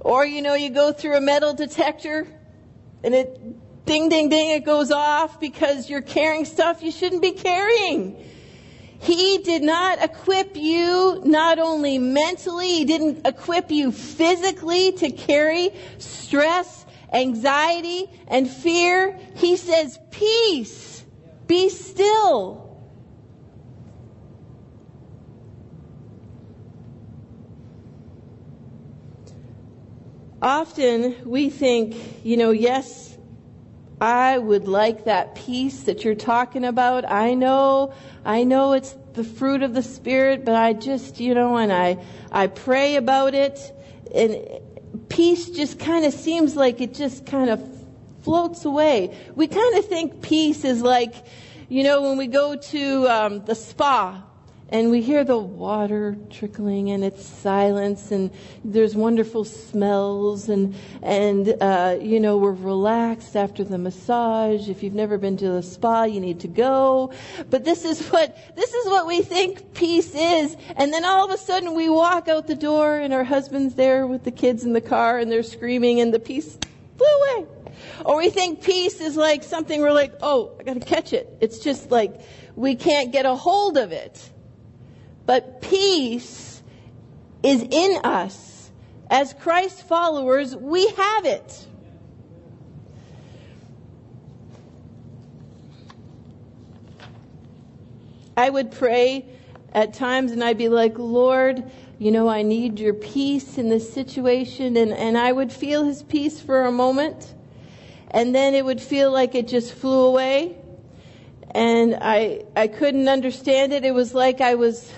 Or, 0.00 0.24
you 0.24 0.42
know, 0.42 0.54
you 0.54 0.70
go 0.70 0.92
through 0.92 1.16
a 1.16 1.20
metal 1.20 1.54
detector 1.54 2.26
and 3.02 3.14
it 3.14 3.84
ding, 3.86 4.08
ding, 4.08 4.28
ding, 4.28 4.50
it 4.50 4.64
goes 4.64 4.90
off 4.90 5.40
because 5.40 5.88
you're 5.88 6.02
carrying 6.02 6.44
stuff 6.44 6.82
you 6.82 6.90
shouldn't 6.90 7.22
be 7.22 7.32
carrying. 7.32 8.16
He 9.00 9.38
did 9.38 9.62
not 9.62 10.02
equip 10.02 10.56
you 10.56 11.22
not 11.24 11.58
only 11.58 11.98
mentally, 11.98 12.68
he 12.68 12.84
didn't 12.84 13.26
equip 13.26 13.70
you 13.70 13.92
physically 13.92 14.92
to 14.92 15.10
carry 15.10 15.70
stress, 15.98 16.84
anxiety, 17.12 18.10
and 18.26 18.50
fear. 18.50 19.18
He 19.36 19.56
says, 19.56 19.98
peace, 20.10 21.04
be 21.46 21.68
still. 21.68 22.67
Often 30.40 31.28
we 31.28 31.50
think, 31.50 31.96
you 32.24 32.36
know, 32.36 32.52
yes, 32.52 33.16
I 34.00 34.38
would 34.38 34.68
like 34.68 35.04
that 35.06 35.34
peace 35.34 35.82
that 35.84 36.04
you're 36.04 36.14
talking 36.14 36.64
about. 36.64 37.04
I 37.10 37.34
know, 37.34 37.92
I 38.24 38.44
know 38.44 38.72
it's 38.72 38.94
the 39.14 39.24
fruit 39.24 39.64
of 39.64 39.74
the 39.74 39.82
Spirit, 39.82 40.44
but 40.44 40.54
I 40.54 40.74
just, 40.74 41.18
you 41.18 41.34
know, 41.34 41.56
and 41.56 41.72
I, 41.72 41.98
I 42.30 42.46
pray 42.46 42.94
about 42.94 43.34
it, 43.34 43.58
and 44.14 44.38
peace 45.08 45.50
just 45.50 45.80
kind 45.80 46.04
of 46.04 46.14
seems 46.14 46.54
like 46.54 46.80
it 46.80 46.94
just 46.94 47.26
kind 47.26 47.50
of 47.50 47.60
floats 48.22 48.64
away. 48.64 49.16
We 49.34 49.48
kind 49.48 49.76
of 49.76 49.86
think 49.86 50.22
peace 50.22 50.64
is 50.64 50.82
like, 50.82 51.14
you 51.68 51.82
know, 51.82 52.02
when 52.02 52.16
we 52.16 52.28
go 52.28 52.54
to 52.54 53.08
um, 53.08 53.44
the 53.44 53.56
spa 53.56 54.22
and 54.70 54.90
we 54.90 55.00
hear 55.00 55.24
the 55.24 55.38
water 55.38 56.16
trickling 56.28 56.90
and 56.90 57.02
it's 57.02 57.24
silence 57.24 58.10
and 58.10 58.30
there's 58.64 58.94
wonderful 58.94 59.44
smells 59.44 60.48
and 60.50 60.74
and 61.02 61.56
uh, 61.62 61.96
you 62.00 62.20
know 62.20 62.36
we're 62.36 62.52
relaxed 62.52 63.34
after 63.34 63.64
the 63.64 63.78
massage. 63.78 64.68
If 64.68 64.82
you've 64.82 64.94
never 64.94 65.16
been 65.16 65.36
to 65.38 65.48
the 65.48 65.62
spa 65.62 66.04
you 66.04 66.20
need 66.20 66.40
to 66.40 66.48
go. 66.48 67.12
But 67.48 67.64
this 67.64 67.84
is 67.84 68.06
what 68.08 68.36
this 68.56 68.74
is 68.74 68.86
what 68.86 69.06
we 69.06 69.22
think 69.22 69.72
peace 69.74 70.14
is. 70.14 70.56
And 70.76 70.92
then 70.92 71.04
all 71.04 71.24
of 71.24 71.30
a 71.32 71.38
sudden 71.38 71.74
we 71.74 71.88
walk 71.88 72.28
out 72.28 72.46
the 72.46 72.54
door 72.54 72.98
and 72.98 73.14
our 73.14 73.24
husband's 73.24 73.74
there 73.74 74.06
with 74.06 74.24
the 74.24 74.32
kids 74.32 74.64
in 74.64 74.74
the 74.74 74.82
car 74.82 75.18
and 75.18 75.32
they're 75.32 75.42
screaming 75.42 76.00
and 76.00 76.12
the 76.12 76.20
peace 76.20 76.58
flew 76.98 77.06
away. 77.06 77.46
Or 78.04 78.18
we 78.18 78.28
think 78.28 78.62
peace 78.62 79.00
is 79.00 79.16
like 79.16 79.42
something 79.44 79.80
we're 79.80 79.92
like 79.92 80.12
oh 80.20 80.54
i 80.60 80.62
gotta 80.62 80.80
catch 80.80 81.14
it. 81.14 81.26
It's 81.40 81.58
just 81.58 81.90
like 81.90 82.20
we 82.54 82.74
can't 82.74 83.12
get 83.12 83.24
a 83.24 83.34
hold 83.34 83.78
of 83.78 83.92
it 83.92 84.30
but 85.28 85.60
peace 85.60 86.62
is 87.42 87.60
in 87.60 88.00
us. 88.02 88.70
As 89.10 89.34
Christ 89.34 89.86
followers, 89.86 90.56
we 90.56 90.88
have 90.88 91.26
it. 91.26 91.66
I 98.38 98.48
would 98.48 98.72
pray 98.72 99.26
at 99.74 99.92
times 99.92 100.32
and 100.32 100.42
I'd 100.42 100.56
be 100.56 100.70
like, 100.70 100.98
Lord, 100.98 101.62
you 101.98 102.10
know, 102.10 102.26
I 102.26 102.40
need 102.40 102.80
your 102.80 102.94
peace 102.94 103.58
in 103.58 103.68
this 103.68 103.92
situation. 103.92 104.78
And, 104.78 104.94
and 104.94 105.18
I 105.18 105.30
would 105.30 105.52
feel 105.52 105.84
his 105.84 106.02
peace 106.02 106.40
for 106.40 106.64
a 106.64 106.72
moment. 106.72 107.34
And 108.12 108.34
then 108.34 108.54
it 108.54 108.64
would 108.64 108.80
feel 108.80 109.12
like 109.12 109.34
it 109.34 109.46
just 109.46 109.74
flew 109.74 110.06
away. 110.06 110.56
And 111.50 111.98
I, 112.00 112.44
I 112.56 112.68
couldn't 112.68 113.08
understand 113.10 113.74
it. 113.74 113.84
It 113.84 113.92
was 113.92 114.14
like 114.14 114.40
I 114.40 114.54
was 114.54 114.90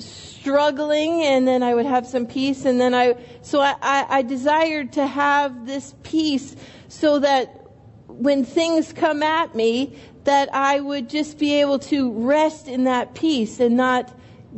struggling 0.00 1.22
and 1.22 1.46
then 1.46 1.62
I 1.62 1.74
would 1.74 1.86
have 1.86 2.06
some 2.06 2.26
peace 2.26 2.64
and 2.64 2.80
then 2.80 2.94
I, 2.94 3.14
so 3.42 3.60
I, 3.60 3.74
I, 3.80 4.06
I 4.08 4.22
desired 4.22 4.92
to 4.94 5.06
have 5.06 5.66
this 5.66 5.94
peace 6.02 6.56
so 6.88 7.18
that 7.20 7.60
when 8.08 8.44
things 8.44 8.92
come 8.92 9.22
at 9.22 9.54
me, 9.54 9.96
that 10.24 10.54
I 10.54 10.80
would 10.80 11.08
just 11.08 11.38
be 11.38 11.60
able 11.60 11.78
to 11.80 12.12
rest 12.12 12.68
in 12.68 12.84
that 12.84 13.14
peace 13.14 13.60
and 13.60 13.76
not 13.76 14.12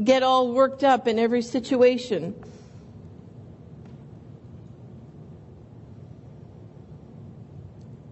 get 0.05 0.23
all 0.23 0.53
worked 0.53 0.85
up 0.85 1.09
in 1.09 1.19
every 1.19 1.43
situation. 1.43 2.35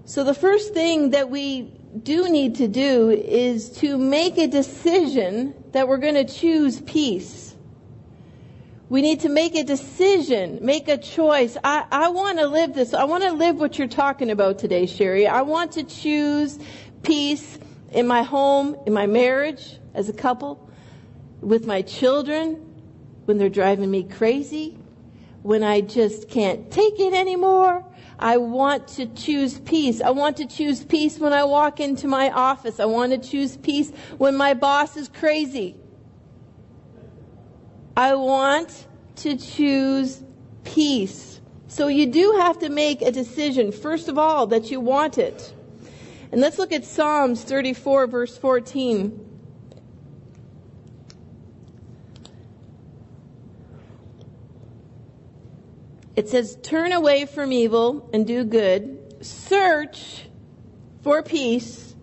So 0.05 0.25
the 0.25 0.35
first 0.35 0.75
thing 0.75 1.11
that 1.11 1.31
we 1.31 1.73
do 2.03 2.29
need 2.29 2.57
to 2.57 2.69
do 2.69 3.11
is 3.11 3.71
to 3.79 3.97
make 3.97 4.37
a 4.39 4.47
decision 4.47 5.55
that 5.73 5.87
we're 5.87 5.99
going 5.99 6.15
to 6.15 6.25
choose 6.25 6.81
peace. 6.81 7.55
We 8.89 9.01
need 9.01 9.21
to 9.21 9.29
make 9.29 9.55
a 9.55 9.65
decision, 9.65 10.59
make 10.63 10.89
a 10.89 10.99
choice. 10.99 11.57
I, 11.63 11.85
I 11.91 12.09
want 12.09 12.39
to 12.39 12.47
live 12.47 12.75
this. 12.75 12.95
I 12.95 13.05
want 13.05 13.25
to 13.25 13.33
live 13.33 13.57
what 13.57 13.79
you're 13.79 13.89
talking 13.89 14.31
about 14.31 14.59
today, 14.59 14.87
Sherry. 14.87 15.27
I 15.27 15.43
want 15.43 15.73
to 15.73 15.85
choose 15.85 16.59
peace 17.03 17.59
in 17.93 18.07
my 18.07 18.23
home, 18.23 18.77
in 18.87 18.93
my 18.93 19.07
marriage, 19.07 19.79
as 19.95 20.09
a 20.09 20.13
couple, 20.13 20.69
with 21.41 21.67
my 21.67 21.83
children, 21.83 22.55
when 23.25 23.39
they're 23.39 23.49
driving 23.49 23.91
me 23.91 24.03
crazy, 24.03 24.77
when 25.43 25.63
I 25.63 25.81
just 25.81 26.29
can't 26.29 26.71
take 26.71 26.99
it 26.99 27.15
anymore, 27.15 27.85
I 28.19 28.37
want 28.37 28.89
to 28.89 29.07
choose 29.07 29.59
peace. 29.61 30.01
I 30.01 30.11
want 30.11 30.37
to 30.39 30.47
choose 30.47 30.85
peace 30.85 31.19
when 31.19 31.33
I 31.33 31.45
walk 31.45 31.81
into 31.81 32.07
my 32.07 32.31
office. 32.31 32.81
I 32.81 32.85
want 32.85 33.13
to 33.13 33.19
choose 33.19 33.57
peace 33.57 33.91
when 34.19 34.37
my 34.37 34.55
boss 34.55 34.97
is 34.97 35.09
crazy. 35.09 35.77
I 37.97 38.15
want 38.15 38.87
to 39.17 39.37
choose 39.37 40.23
peace. 40.65 41.41
So 41.69 41.89
you 41.89 42.07
do 42.07 42.39
have 42.41 42.59
to 42.61 42.69
make 42.69 43.03
a 43.03 43.11
decision, 43.11 43.73
first 43.73 44.09
of 44.09 44.19
all, 44.19 44.47
that 44.49 44.71
you 44.71 44.81
want 44.81 45.19
it. 45.19 45.55
And 46.33 46.41
let's 46.41 46.59
look 46.59 46.73
at 46.73 46.85
Psalms 46.85 47.43
34, 47.43 48.07
verse 48.07 48.39
14. 48.39 49.24
It 56.17 56.29
says, 56.29 56.57
turn 56.63 56.93
away 56.93 57.27
from 57.27 57.53
evil 57.53 58.09
and 58.13 58.27
do 58.27 58.45
good, 58.45 59.25
search 59.25 60.27
for 61.03 61.23
peace, 61.23 61.95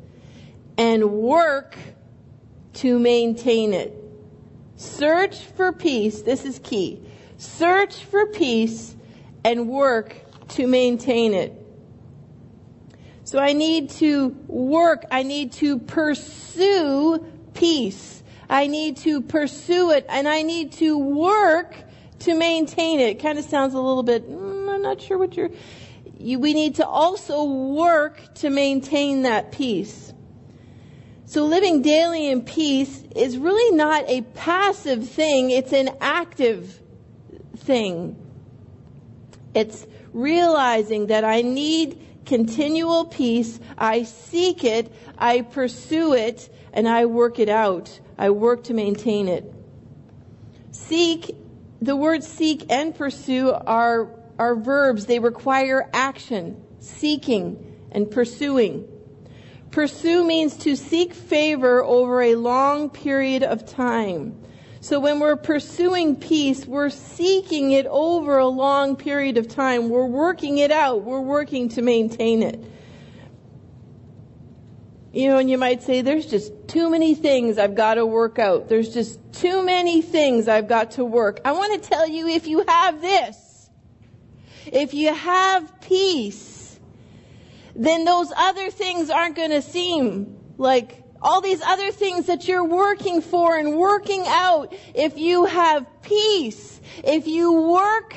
and 0.77 1.11
work 1.11 1.77
to 2.73 2.99
maintain 2.99 3.73
it. 3.73 3.97
Search 4.75 5.37
for 5.37 5.71
peace, 5.71 6.21
this 6.21 6.43
is 6.43 6.59
key. 6.59 7.01
Search 7.37 8.03
for 8.03 8.27
peace 8.27 8.95
and 9.45 9.69
work 9.69 10.15
to 10.49 10.67
maintain 10.67 11.33
it. 11.33 11.53
So 13.23 13.39
I 13.39 13.53
need 13.53 13.91
to 13.91 14.29
work, 14.47 15.05
I 15.09 15.23
need 15.23 15.53
to 15.53 15.79
pursue 15.79 17.25
peace. 17.53 18.21
I 18.49 18.67
need 18.67 18.97
to 18.97 19.21
pursue 19.21 19.91
it, 19.91 20.05
and 20.09 20.27
I 20.27 20.41
need 20.41 20.73
to 20.73 20.97
work 20.97 21.73
to 22.21 22.35
maintain 22.35 22.99
it. 22.99 23.09
It 23.09 23.19
kind 23.21 23.37
of 23.37 23.45
sounds 23.45 23.73
a 23.73 23.79
little 23.79 24.03
bit, 24.03 24.29
mm, 24.29 24.73
I'm 24.73 24.81
not 24.81 25.01
sure 25.01 25.17
what 25.17 25.35
you're, 25.35 25.49
you, 26.17 26.39
we 26.39 26.53
need 26.53 26.75
to 26.75 26.87
also 26.87 27.43
work 27.43 28.21
to 28.35 28.49
maintain 28.49 29.23
that 29.23 29.51
peace. 29.51 30.13
So 31.25 31.45
living 31.45 31.81
daily 31.81 32.27
in 32.27 32.41
peace 32.41 33.03
is 33.15 33.37
really 33.37 33.75
not 33.75 34.03
a 34.07 34.21
passive 34.21 35.07
thing, 35.09 35.49
it's 35.49 35.71
an 35.73 35.89
active 36.01 36.79
thing. 37.57 38.17
It's 39.53 39.87
realizing 40.13 41.07
that 41.07 41.23
I 41.23 41.41
need 41.41 41.99
continual 42.25 43.05
peace, 43.05 43.59
I 43.77 44.03
seek 44.03 44.63
it, 44.63 44.91
I 45.17 45.41
pursue 45.41 46.13
it, 46.13 46.49
and 46.73 46.87
I 46.87 47.05
work 47.05 47.39
it 47.39 47.49
out. 47.49 47.99
I 48.17 48.29
work 48.29 48.65
to 48.65 48.73
maintain 48.73 49.27
it. 49.27 49.51
Seek 50.71 51.35
the 51.81 51.95
words 51.95 52.27
seek 52.27 52.71
and 52.71 52.93
pursue 52.93 53.51
are, 53.51 54.11
are 54.37 54.55
verbs. 54.55 55.07
They 55.07 55.19
require 55.19 55.89
action, 55.93 56.63
seeking 56.79 57.79
and 57.91 58.09
pursuing. 58.09 58.87
Pursue 59.71 60.23
means 60.25 60.57
to 60.57 60.75
seek 60.75 61.13
favor 61.13 61.83
over 61.83 62.21
a 62.21 62.35
long 62.35 62.89
period 62.89 63.41
of 63.41 63.65
time. 63.65 64.37
So 64.79 64.99
when 64.99 65.19
we're 65.19 65.35
pursuing 65.35 66.15
peace, 66.15 66.65
we're 66.65 66.89
seeking 66.89 67.71
it 67.71 67.85
over 67.87 68.37
a 68.37 68.47
long 68.47 68.95
period 68.95 69.37
of 69.37 69.47
time. 69.47 69.89
We're 69.89 70.05
working 70.05 70.57
it 70.57 70.71
out. 70.71 71.03
We're 71.03 71.21
working 71.21 71.69
to 71.69 71.81
maintain 71.81 72.43
it. 72.43 72.59
You 75.13 75.27
know, 75.27 75.37
and 75.39 75.49
you 75.49 75.57
might 75.57 75.83
say, 75.83 76.01
there's 76.01 76.25
just 76.25 76.53
too 76.69 76.89
many 76.89 77.15
things 77.15 77.57
I've 77.57 77.75
got 77.75 77.95
to 77.95 78.05
work 78.05 78.39
out. 78.39 78.69
There's 78.69 78.93
just 78.93 79.19
too 79.33 79.61
many 79.63 80.01
things 80.01 80.47
I've 80.47 80.69
got 80.69 80.91
to 80.91 81.03
work. 81.03 81.41
I 81.43 81.51
want 81.51 81.81
to 81.81 81.89
tell 81.89 82.07
you 82.07 82.27
if 82.27 82.47
you 82.47 82.63
have 82.65 83.01
this, 83.01 83.69
if 84.67 84.93
you 84.93 85.13
have 85.13 85.81
peace, 85.81 86.79
then 87.75 88.05
those 88.05 88.31
other 88.35 88.71
things 88.71 89.09
aren't 89.09 89.35
going 89.35 89.49
to 89.49 89.61
seem 89.61 90.37
like 90.57 91.03
all 91.21 91.41
these 91.41 91.61
other 91.61 91.91
things 91.91 92.27
that 92.27 92.47
you're 92.47 92.63
working 92.63 93.21
for 93.21 93.57
and 93.57 93.77
working 93.77 94.23
out. 94.27 94.73
If 94.93 95.17
you 95.17 95.45
have 95.45 95.85
peace, 96.01 96.79
if 97.03 97.27
you 97.27 97.51
work 97.51 98.15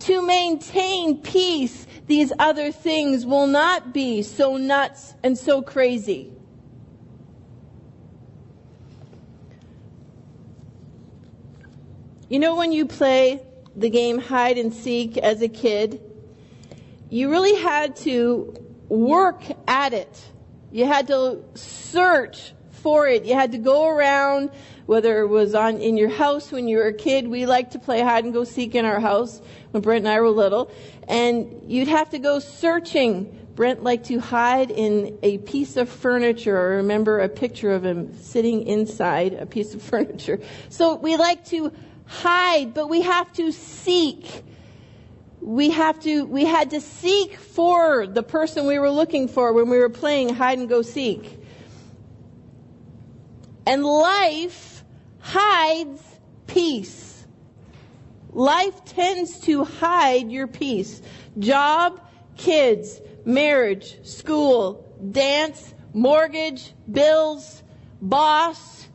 to 0.00 0.22
maintain 0.22 1.20
peace, 1.22 1.86
these 2.10 2.32
other 2.40 2.72
things 2.72 3.24
will 3.24 3.46
not 3.46 3.94
be 3.94 4.20
so 4.20 4.56
nuts 4.56 5.14
and 5.22 5.38
so 5.38 5.62
crazy. 5.62 6.32
You 12.28 12.40
know, 12.40 12.56
when 12.56 12.72
you 12.72 12.86
play 12.86 13.40
the 13.76 13.88
game 13.88 14.18
hide 14.18 14.58
and 14.58 14.74
seek 14.74 15.18
as 15.18 15.40
a 15.40 15.48
kid, 15.48 16.00
you 17.10 17.30
really 17.30 17.54
had 17.54 17.94
to 17.96 18.56
work 18.88 19.42
at 19.68 19.92
it. 19.92 20.20
You 20.72 20.86
had 20.86 21.06
to 21.06 21.44
search 21.54 22.52
for 22.82 23.06
it. 23.06 23.24
You 23.24 23.34
had 23.34 23.52
to 23.52 23.58
go 23.58 23.88
around, 23.88 24.50
whether 24.86 25.20
it 25.20 25.28
was 25.28 25.54
on 25.54 25.78
in 25.78 25.96
your 25.96 26.08
house 26.08 26.50
when 26.50 26.68
you 26.68 26.78
were 26.78 26.88
a 26.88 26.92
kid. 26.92 27.28
We 27.28 27.46
liked 27.46 27.72
to 27.72 27.78
play 27.78 28.00
hide 28.00 28.24
and 28.24 28.32
go 28.32 28.44
seek 28.44 28.74
in 28.74 28.84
our 28.84 29.00
house 29.00 29.40
when 29.70 29.82
Brent 29.82 30.04
and 30.04 30.08
I 30.08 30.20
were 30.20 30.30
little 30.30 30.70
and 31.10 31.64
you'd 31.66 31.88
have 31.88 32.10
to 32.10 32.18
go 32.18 32.38
searching. 32.38 33.36
Brent 33.56 33.82
liked 33.82 34.06
to 34.06 34.20
hide 34.20 34.70
in 34.70 35.18
a 35.22 35.38
piece 35.38 35.76
of 35.76 35.88
furniture. 35.88 36.56
I 36.56 36.76
remember 36.76 37.18
a 37.18 37.28
picture 37.28 37.72
of 37.72 37.84
him 37.84 38.16
sitting 38.16 38.66
inside 38.66 39.34
a 39.34 39.44
piece 39.44 39.74
of 39.74 39.82
furniture. 39.92 40.40
So 40.68 40.94
we 40.94 41.16
like 41.16 41.44
to 41.46 41.72
hide, 42.06 42.74
but 42.74 42.88
we 42.88 43.02
have 43.02 43.32
to 43.34 43.50
seek. 43.52 44.44
We 45.40 45.70
have 45.70 45.98
to, 46.00 46.24
we 46.26 46.44
had 46.44 46.70
to 46.70 46.80
seek 46.80 47.36
for 47.36 48.06
the 48.06 48.22
person 48.22 48.66
we 48.66 48.78
were 48.78 48.90
looking 48.90 49.26
for 49.26 49.52
when 49.52 49.68
we 49.68 49.78
were 49.78 49.88
playing 49.88 50.34
hide 50.34 50.58
and 50.58 50.68
go 50.68 50.82
seek. 50.82 51.39
And 53.70 53.86
life 53.86 54.84
hides 55.20 56.02
peace. 56.48 57.24
Life 58.32 58.84
tends 58.84 59.38
to 59.42 59.62
hide 59.62 60.32
your 60.32 60.48
peace. 60.48 61.00
Job, 61.38 62.00
kids, 62.36 63.00
marriage, 63.24 64.04
school, 64.04 64.84
dance, 65.12 65.72
mortgage, 65.94 66.74
bills, 66.90 67.62
boss. 68.02 68.88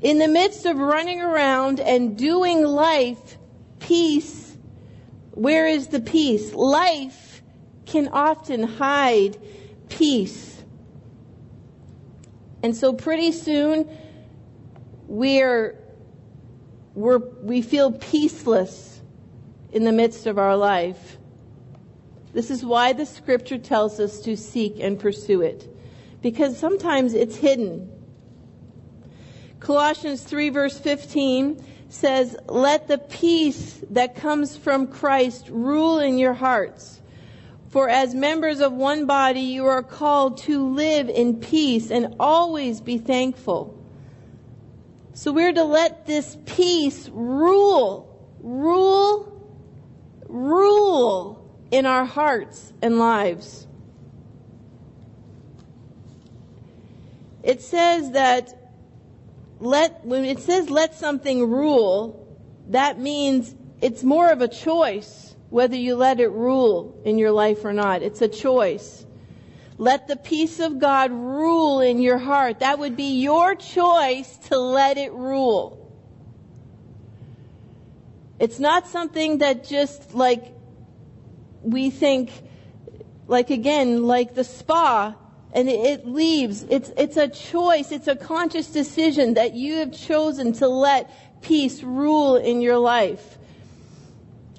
In 0.00 0.18
the 0.18 0.26
midst 0.26 0.66
of 0.66 0.76
running 0.76 1.20
around 1.20 1.78
and 1.78 2.18
doing 2.18 2.64
life, 2.64 3.38
peace, 3.78 4.56
where 5.30 5.68
is 5.68 5.86
the 5.86 6.00
peace? 6.00 6.52
Life 6.52 7.44
can 7.86 8.08
often 8.08 8.64
hide 8.64 9.38
peace. 9.88 10.51
And 12.62 12.76
so 12.76 12.92
pretty 12.92 13.32
soon, 13.32 13.88
we're 15.06 15.82
we're, 16.94 17.18
we 17.18 17.62
feel 17.62 17.92
peaceless 17.92 19.00
in 19.72 19.84
the 19.84 19.92
midst 19.92 20.26
of 20.26 20.38
our 20.38 20.56
life. 20.56 21.16
This 22.32 22.50
is 22.50 22.64
why 22.64 22.92
the 22.92 23.06
scripture 23.06 23.58
tells 23.58 24.00
us 24.00 24.20
to 24.22 24.36
seek 24.36 24.78
and 24.80 24.98
pursue 24.98 25.42
it. 25.42 25.68
Because 26.22 26.58
sometimes 26.58 27.14
it's 27.14 27.36
hidden. 27.36 27.90
Colossians 29.60 30.22
3 30.22 30.50
verse 30.50 30.78
15 30.78 31.64
says, 31.88 32.36
Let 32.46 32.88
the 32.88 32.98
peace 32.98 33.82
that 33.90 34.16
comes 34.16 34.56
from 34.56 34.86
Christ 34.86 35.48
rule 35.50 35.98
in 35.98 36.18
your 36.18 36.34
hearts. 36.34 37.00
For 37.72 37.88
as 37.88 38.14
members 38.14 38.60
of 38.60 38.74
one 38.74 39.06
body, 39.06 39.40
you 39.40 39.64
are 39.64 39.82
called 39.82 40.36
to 40.42 40.74
live 40.74 41.08
in 41.08 41.40
peace 41.40 41.90
and 41.90 42.16
always 42.20 42.82
be 42.82 42.98
thankful. 42.98 43.82
So 45.14 45.32
we're 45.32 45.54
to 45.54 45.64
let 45.64 46.04
this 46.04 46.36
peace 46.44 47.08
rule, 47.10 48.14
rule, 48.42 49.42
rule 50.28 51.50
in 51.70 51.86
our 51.86 52.04
hearts 52.04 52.74
and 52.82 52.98
lives. 52.98 53.66
It 57.42 57.62
says 57.62 58.10
that 58.10 58.54
let, 59.60 60.04
when 60.04 60.26
it 60.26 60.40
says 60.40 60.68
let 60.68 60.94
something 60.94 61.50
rule, 61.50 62.36
that 62.68 62.98
means 62.98 63.54
it's 63.80 64.02
more 64.02 64.30
of 64.30 64.42
a 64.42 64.48
choice 64.48 65.31
whether 65.52 65.76
you 65.76 65.94
let 65.96 66.18
it 66.18 66.30
rule 66.30 66.98
in 67.04 67.18
your 67.18 67.30
life 67.30 67.62
or 67.62 67.74
not. 67.74 68.02
It's 68.02 68.22
a 68.22 68.28
choice. 68.28 69.04
Let 69.76 70.08
the 70.08 70.16
peace 70.16 70.60
of 70.60 70.78
God 70.78 71.12
rule 71.12 71.80
in 71.80 72.00
your 72.00 72.16
heart. 72.16 72.60
That 72.60 72.78
would 72.78 72.96
be 72.96 73.20
your 73.20 73.54
choice 73.54 74.38
to 74.48 74.58
let 74.58 74.96
it 74.96 75.12
rule. 75.12 75.78
It's 78.38 78.58
not 78.58 78.88
something 78.88 79.38
that 79.38 79.64
just 79.68 80.14
like 80.14 80.54
we 81.60 81.90
think, 81.90 82.32
like 83.26 83.50
again, 83.50 84.04
like 84.04 84.34
the 84.34 84.44
spa, 84.44 85.14
and 85.52 85.68
it 85.68 86.06
leaves. 86.06 86.62
It's, 86.70 86.90
it's 86.96 87.18
a 87.18 87.28
choice. 87.28 87.92
It's 87.92 88.08
a 88.08 88.16
conscious 88.16 88.68
decision 88.68 89.34
that 89.34 89.52
you 89.52 89.74
have 89.76 89.92
chosen 89.92 90.54
to 90.54 90.68
let 90.68 91.42
peace 91.42 91.82
rule 91.82 92.36
in 92.36 92.62
your 92.62 92.78
life. 92.78 93.36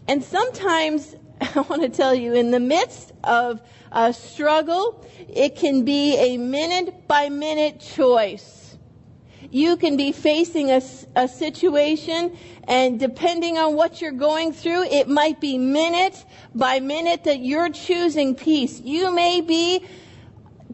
And 0.07 0.23
sometimes, 0.23 1.15
I 1.41 1.61
want 1.61 1.81
to 1.81 1.89
tell 1.89 2.13
you, 2.13 2.33
in 2.33 2.51
the 2.51 2.59
midst 2.59 3.11
of 3.23 3.61
a 3.91 4.13
struggle, 4.13 5.05
it 5.29 5.55
can 5.55 5.85
be 5.85 6.17
a 6.17 6.37
minute 6.37 7.07
by 7.07 7.29
minute 7.29 7.79
choice. 7.79 8.77
You 9.51 9.77
can 9.77 9.97
be 9.97 10.11
facing 10.11 10.71
a, 10.71 10.81
a 11.15 11.27
situation 11.27 12.35
and 12.63 12.99
depending 12.99 13.57
on 13.57 13.75
what 13.75 14.01
you're 14.01 14.11
going 14.11 14.53
through, 14.53 14.83
it 14.85 15.07
might 15.07 15.39
be 15.39 15.57
minute 15.57 16.25
by 16.55 16.79
minute 16.79 17.25
that 17.25 17.39
you're 17.39 17.69
choosing 17.69 18.35
peace. 18.35 18.79
You 18.79 19.13
may 19.13 19.41
be 19.41 19.85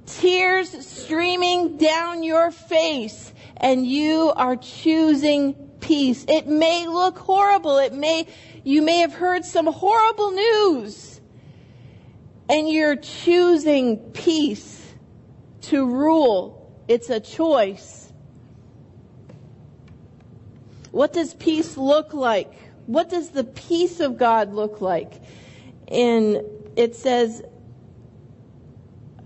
tears 0.05 0.85
streaming 0.85 1.77
down 1.77 2.23
your 2.23 2.51
face 2.51 3.33
and 3.57 3.85
you 3.85 4.31
are 4.35 4.55
choosing 4.55 5.55
peace. 5.79 6.25
It 6.27 6.47
may 6.47 6.87
look 6.87 7.17
horrible. 7.17 7.77
It 7.79 7.93
may, 7.93 8.27
you 8.63 8.81
may 8.81 8.99
have 8.99 9.13
heard 9.13 9.45
some 9.45 9.67
horrible 9.67 10.31
news 10.31 11.21
and 12.49 12.69
you're 12.69 12.95
choosing 12.95 13.97
peace 14.11 14.93
to 15.61 15.85
rule. 15.85 16.83
It's 16.87 17.09
a 17.09 17.19
choice. 17.19 18.11
What 20.91 21.13
does 21.13 21.35
peace 21.35 21.77
look 21.77 22.13
like? 22.13 22.53
What 22.87 23.09
does 23.09 23.29
the 23.29 23.43
peace 23.43 23.99
of 23.99 24.17
God 24.17 24.53
look 24.53 24.81
like? 24.81 25.21
And 25.87 26.41
it 26.75 26.95
says, 26.95 27.43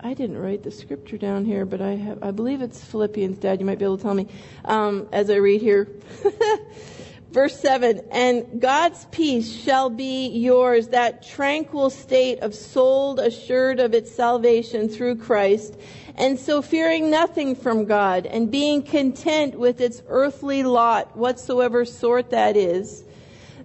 I 0.02 0.14
didn't 0.14 0.38
write 0.38 0.64
the 0.64 0.72
scripture 0.72 1.18
down 1.18 1.46
here, 1.46 1.66
but 1.66 1.82
I 1.82 1.96
have, 1.96 2.22
I 2.22 2.32
believe 2.32 2.62
it's 2.62 2.84
Philippians, 2.84 3.38
Dad. 3.38 3.62
You 3.62 3.66
might 3.66 3.80
be 3.80 3.86
able 3.86 3.98
to 3.98 4.04
tell 4.04 4.14
me 4.14 4.28
um, 4.66 5.08
as 5.14 5.30
I 5.30 5.36
read 5.36 5.62
here. 5.62 5.88
Verse 7.34 7.60
7 7.60 8.02
And 8.12 8.62
God's 8.62 9.06
peace 9.10 9.52
shall 9.52 9.90
be 9.90 10.28
yours, 10.28 10.90
that 10.90 11.24
tranquil 11.24 11.90
state 11.90 12.40
of 12.42 12.54
soul 12.54 13.20
assured 13.20 13.80
of 13.80 13.96
its 13.96 14.14
salvation 14.14 14.88
through 14.88 15.16
Christ, 15.16 15.76
and 16.16 16.40
so 16.40 16.62
fearing 16.62 17.10
nothing 17.10 17.56
from 17.56 17.86
God, 17.86 18.28
and 18.28 18.52
being 18.52 18.84
content 18.84 19.58
with 19.58 19.82
its 19.82 20.04
earthly 20.08 20.62
lot, 20.62 21.18
whatsoever 21.18 21.86
sort 21.86 22.30
that 22.30 22.56
is, 22.56 23.04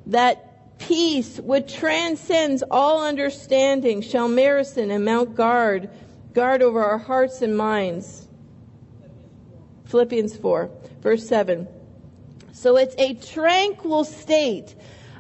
that 0.06 0.78
peace 0.78 1.38
which 1.38 1.76
transcends 1.76 2.64
all 2.70 3.04
understanding 3.04 4.00
shall 4.00 4.34
garrison 4.34 4.90
and 4.90 5.04
mount 5.04 5.34
guard, 5.34 5.90
guard 6.32 6.62
over 6.62 6.82
our 6.82 6.96
hearts 6.96 7.42
and 7.42 7.54
minds. 7.54 8.28
Philippians 9.84 10.38
4, 10.38 10.70
verse 11.02 11.28
7. 11.28 11.68
So 12.58 12.76
it's 12.76 12.96
a 12.98 13.14
tranquil 13.14 14.02
state, 14.02 14.74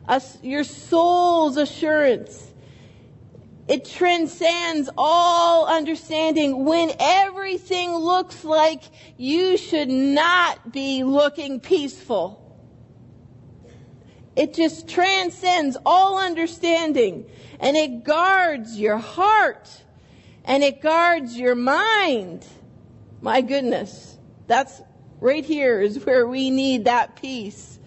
a, 0.08 0.20
your 0.42 0.64
soul's 0.64 1.56
assurance. 1.56 2.50
It 3.68 3.84
transcends 3.84 4.90
all 4.98 5.68
understanding 5.68 6.64
when 6.64 6.90
everything 6.98 7.94
looks 7.94 8.42
like 8.42 8.82
you 9.16 9.56
should 9.56 9.88
not 9.88 10.72
be 10.72 11.04
looking 11.04 11.60
peaceful. 11.60 12.44
It 14.34 14.52
just 14.52 14.88
transcends 14.88 15.76
all 15.86 16.18
understanding 16.18 17.30
and 17.60 17.76
it 17.76 18.02
guards 18.02 18.76
your 18.76 18.98
heart 18.98 19.68
and 20.44 20.64
it 20.64 20.82
guards 20.82 21.38
your 21.38 21.54
mind. 21.54 22.44
My 23.20 23.42
goodness. 23.42 24.16
That's 24.48 24.82
right 25.20 25.44
here 25.44 25.80
is 25.80 26.04
where 26.04 26.26
we 26.26 26.50
need 26.50 26.84
that 26.84 27.16
peace. 27.16 27.78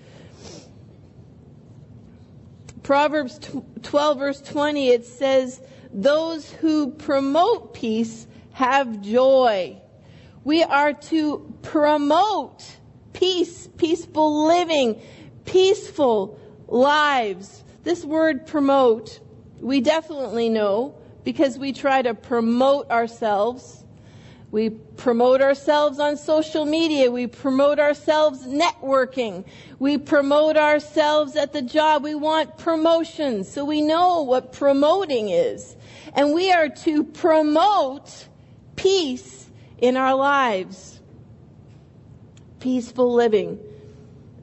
Proverbs 2.84 3.40
12 3.84 4.18
verse 4.18 4.42
20, 4.42 4.90
it 4.90 5.06
says, 5.06 5.62
those 5.94 6.50
who 6.50 6.92
promote 6.92 7.74
peace 7.74 8.28
have 8.54 9.02
joy. 9.02 9.78
We 10.44 10.64
are 10.64 10.94
to 10.94 11.54
promote 11.62 12.64
peace, 13.14 13.68
peaceful 13.78 14.48
living, 14.48 15.02
peaceful 15.46 16.40
lives. 16.68 17.64
This 17.84 18.04
word 18.04 18.48
promote, 18.48 19.20
we 19.60 19.82
definitely 19.82 20.50
know 20.50 20.96
because 21.24 21.58
we 21.58 21.74
try 21.74 22.02
to 22.02 22.14
promote 22.14 22.90
ourselves. 22.90 23.81
We 24.52 24.70
promote 24.70 25.42
ourselves 25.42 25.98
on 25.98 26.18
social 26.18 26.66
media. 26.66 27.10
We 27.10 27.28
promote 27.28 27.80
ourselves 27.80 28.46
networking. 28.46 29.46
We 29.80 29.98
promote 29.98 30.58
ourselves 30.58 31.38
at 31.38 31.54
the 31.54 31.62
job. 31.62 32.04
We 32.04 32.16
want 32.16 32.58
promotions. 32.58 33.50
So 33.50 33.64
we 33.64 33.82
know 33.82 34.24
what 34.24 34.52
promoting 34.52 35.30
is. 35.30 35.78
And 36.14 36.34
we 36.34 36.52
are 36.52 36.68
to 36.68 37.06
promote 37.06 38.28
peace 38.76 39.50
in 39.78 39.96
our 39.96 40.16
lives. 40.16 41.00
Peaceful 42.60 43.14
living. 43.14 43.58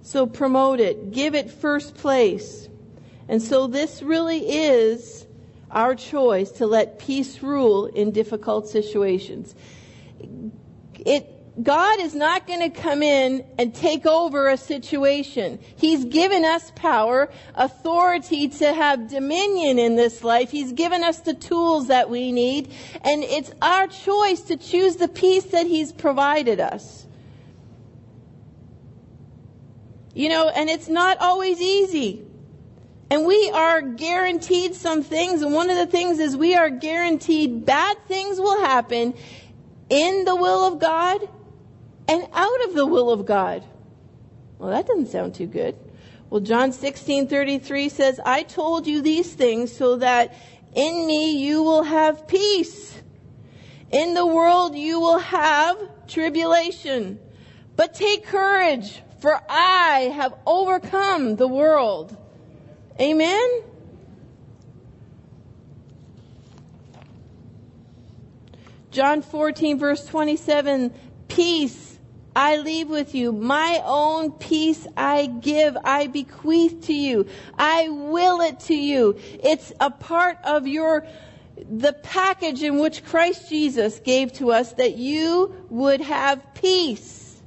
So 0.00 0.26
promote 0.26 0.80
it. 0.80 1.12
Give 1.12 1.34
it 1.34 1.50
first 1.50 1.94
place. 1.94 2.70
And 3.28 3.42
so 3.42 3.66
this 3.66 4.02
really 4.02 4.38
is 4.38 5.26
our 5.70 5.94
choice 5.94 6.50
to 6.52 6.66
let 6.66 6.98
peace 6.98 7.42
rule 7.42 7.84
in 7.84 8.10
difficult 8.10 8.66
situations. 8.66 9.54
It, 11.04 11.38
God 11.62 12.00
is 12.00 12.14
not 12.14 12.46
going 12.46 12.60
to 12.60 12.70
come 12.70 13.02
in 13.02 13.44
and 13.58 13.74
take 13.74 14.06
over 14.06 14.48
a 14.48 14.56
situation. 14.56 15.58
He's 15.76 16.04
given 16.04 16.44
us 16.44 16.70
power, 16.76 17.30
authority 17.54 18.48
to 18.48 18.72
have 18.72 19.08
dominion 19.08 19.78
in 19.78 19.96
this 19.96 20.22
life. 20.22 20.50
He's 20.50 20.72
given 20.72 21.02
us 21.02 21.20
the 21.20 21.34
tools 21.34 21.88
that 21.88 22.10
we 22.10 22.30
need, 22.30 22.72
and 23.02 23.24
it's 23.24 23.52
our 23.60 23.88
choice 23.88 24.42
to 24.42 24.56
choose 24.56 24.96
the 24.96 25.08
peace 25.08 25.46
that 25.46 25.66
He's 25.66 25.90
provided 25.92 26.60
us. 26.60 27.06
You 30.14 30.28
know, 30.28 30.48
and 30.48 30.68
it's 30.68 30.88
not 30.88 31.18
always 31.20 31.60
easy. 31.60 32.24
And 33.10 33.24
we 33.24 33.50
are 33.50 33.80
guaranteed 33.80 34.74
some 34.74 35.02
things, 35.02 35.42
and 35.42 35.54
one 35.54 35.70
of 35.70 35.76
the 35.76 35.86
things 35.86 36.18
is 36.18 36.36
we 36.36 36.54
are 36.54 36.68
guaranteed 36.68 37.64
bad 37.64 37.96
things 38.06 38.38
will 38.38 38.60
happen 38.60 39.14
in 39.88 40.24
the 40.24 40.36
will 40.36 40.64
of 40.66 40.78
God 40.78 41.28
and 42.08 42.26
out 42.32 42.64
of 42.64 42.74
the 42.74 42.86
will 42.86 43.10
of 43.10 43.26
God. 43.26 43.64
Well, 44.58 44.70
that 44.70 44.86
doesn't 44.86 45.08
sound 45.08 45.34
too 45.34 45.46
good. 45.46 45.76
Well, 46.30 46.40
John 46.40 46.72
16:33 46.72 47.88
says, 47.88 48.20
"I 48.24 48.42
told 48.42 48.86
you 48.86 49.00
these 49.00 49.32
things 49.32 49.74
so 49.74 49.96
that 49.96 50.34
in 50.74 51.06
me 51.06 51.38
you 51.38 51.62
will 51.62 51.84
have 51.84 52.26
peace. 52.26 53.00
In 53.90 54.14
the 54.14 54.26
world 54.26 54.74
you 54.74 55.00
will 55.00 55.18
have 55.18 55.78
tribulation. 56.06 57.18
But 57.76 57.94
take 57.94 58.26
courage, 58.26 59.02
for 59.20 59.40
I 59.48 60.12
have 60.14 60.34
overcome 60.46 61.36
the 61.36 61.48
world." 61.48 62.16
Amen? 63.00 63.62
John 68.90 69.22
14 69.22 69.78
verse 69.78 70.04
27, 70.06 70.92
peace 71.28 71.88
I 72.38 72.58
leave 72.58 72.88
with 72.88 73.16
you. 73.16 73.32
My 73.32 73.82
own 73.84 74.30
peace 74.30 74.86
I 74.96 75.26
give. 75.26 75.76
I 75.82 76.06
bequeath 76.06 76.86
to 76.86 76.94
you. 76.94 77.26
I 77.58 77.88
will 77.88 78.40
it 78.42 78.60
to 78.60 78.76
you. 78.76 79.18
It's 79.42 79.72
a 79.80 79.90
part 79.90 80.38
of 80.44 80.68
your, 80.68 81.04
the 81.68 81.94
package 81.94 82.62
in 82.62 82.78
which 82.78 83.04
Christ 83.04 83.48
Jesus 83.48 83.98
gave 83.98 84.32
to 84.34 84.52
us 84.52 84.72
that 84.74 84.96
you 84.96 85.66
would 85.68 86.00
have 86.00 86.54
peace. 86.54 87.42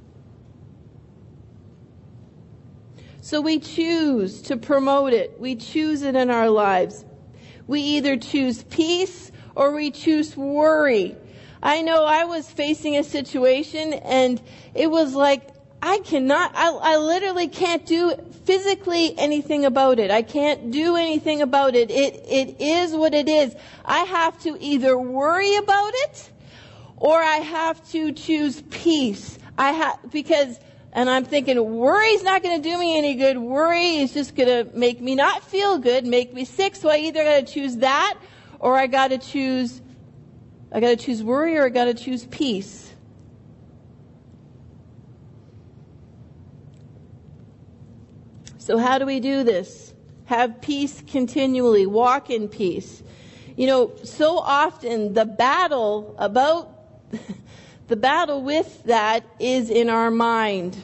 So 3.22 3.40
we 3.40 3.60
choose 3.60 4.42
to 4.42 4.58
promote 4.58 5.14
it. 5.14 5.40
We 5.40 5.56
choose 5.56 6.02
it 6.02 6.16
in 6.16 6.28
our 6.28 6.50
lives. 6.50 7.02
We 7.66 7.80
either 7.80 8.18
choose 8.18 8.62
peace 8.64 9.32
or 9.54 9.72
we 9.72 9.90
choose 9.90 10.36
worry. 10.36 11.16
I 11.62 11.82
know 11.82 12.04
I 12.04 12.24
was 12.24 12.50
facing 12.50 12.96
a 12.96 13.04
situation 13.04 13.92
and 13.92 14.40
it 14.74 14.90
was 14.90 15.14
like, 15.14 15.48
I 15.80 15.98
cannot, 15.98 16.52
I, 16.54 16.70
I 16.70 16.96
literally 16.96 17.48
can't 17.48 17.84
do 17.86 18.14
physically 18.44 19.18
anything 19.18 19.64
about 19.64 19.98
it. 19.98 20.10
I 20.10 20.22
can't 20.22 20.70
do 20.70 20.96
anything 20.96 21.42
about 21.42 21.74
it. 21.74 21.90
It, 21.90 22.24
it 22.28 22.60
is 22.60 22.92
what 22.92 23.14
it 23.14 23.28
is. 23.28 23.54
I 23.84 24.00
have 24.00 24.40
to 24.42 24.56
either 24.60 24.98
worry 24.98 25.56
about 25.56 25.92
it 25.94 26.30
or 26.96 27.20
I 27.20 27.36
have 27.36 27.88
to 27.90 28.12
choose 28.12 28.62
peace. 28.70 29.38
I 29.58 29.72
have, 29.72 29.98
because 30.10 30.58
and 30.92 31.08
I'm 31.08 31.24
thinking, 31.24 31.58
worry's 31.78 32.22
not 32.22 32.42
going 32.42 32.60
to 32.60 32.68
do 32.68 32.78
me 32.78 32.98
any 32.98 33.14
good. 33.14 33.38
Worry 33.38 33.96
is 33.96 34.12
just 34.12 34.36
going 34.36 34.48
to 34.48 34.76
make 34.76 35.00
me 35.00 35.14
not 35.14 35.42
feel 35.42 35.78
good, 35.78 36.06
make 36.06 36.34
me 36.34 36.44
sick. 36.44 36.76
So 36.76 36.90
I 36.90 36.98
either 36.98 37.24
got 37.24 37.46
to 37.46 37.52
choose 37.52 37.78
that 37.78 38.18
or 38.60 38.78
I 38.78 38.86
got 38.88 39.08
to 39.08 39.18
choose, 39.18 39.80
I 40.72 40.80
got 40.80 40.88
to 40.88 40.96
choose 40.96 41.22
worry 41.22 41.58
or 41.58 41.66
I 41.66 41.68
got 41.68 41.84
to 41.84 41.94
choose 41.94 42.24
peace. 42.24 42.92
So 48.56 48.78
how 48.78 48.98
do 48.98 49.04
we 49.04 49.20
do 49.20 49.44
this? 49.44 49.92
Have 50.26 50.62
peace 50.62 51.02
continually. 51.06 51.84
Walk 51.84 52.30
in 52.30 52.48
peace. 52.48 53.02
You 53.56 53.66
know, 53.66 53.92
so 54.02 54.38
often 54.38 55.12
the 55.12 55.26
battle 55.26 56.14
about 56.16 56.70
the 57.88 57.96
battle 57.96 58.42
with 58.42 58.84
that 58.84 59.24
is 59.38 59.68
in 59.68 59.90
our 59.90 60.10
mind. 60.10 60.78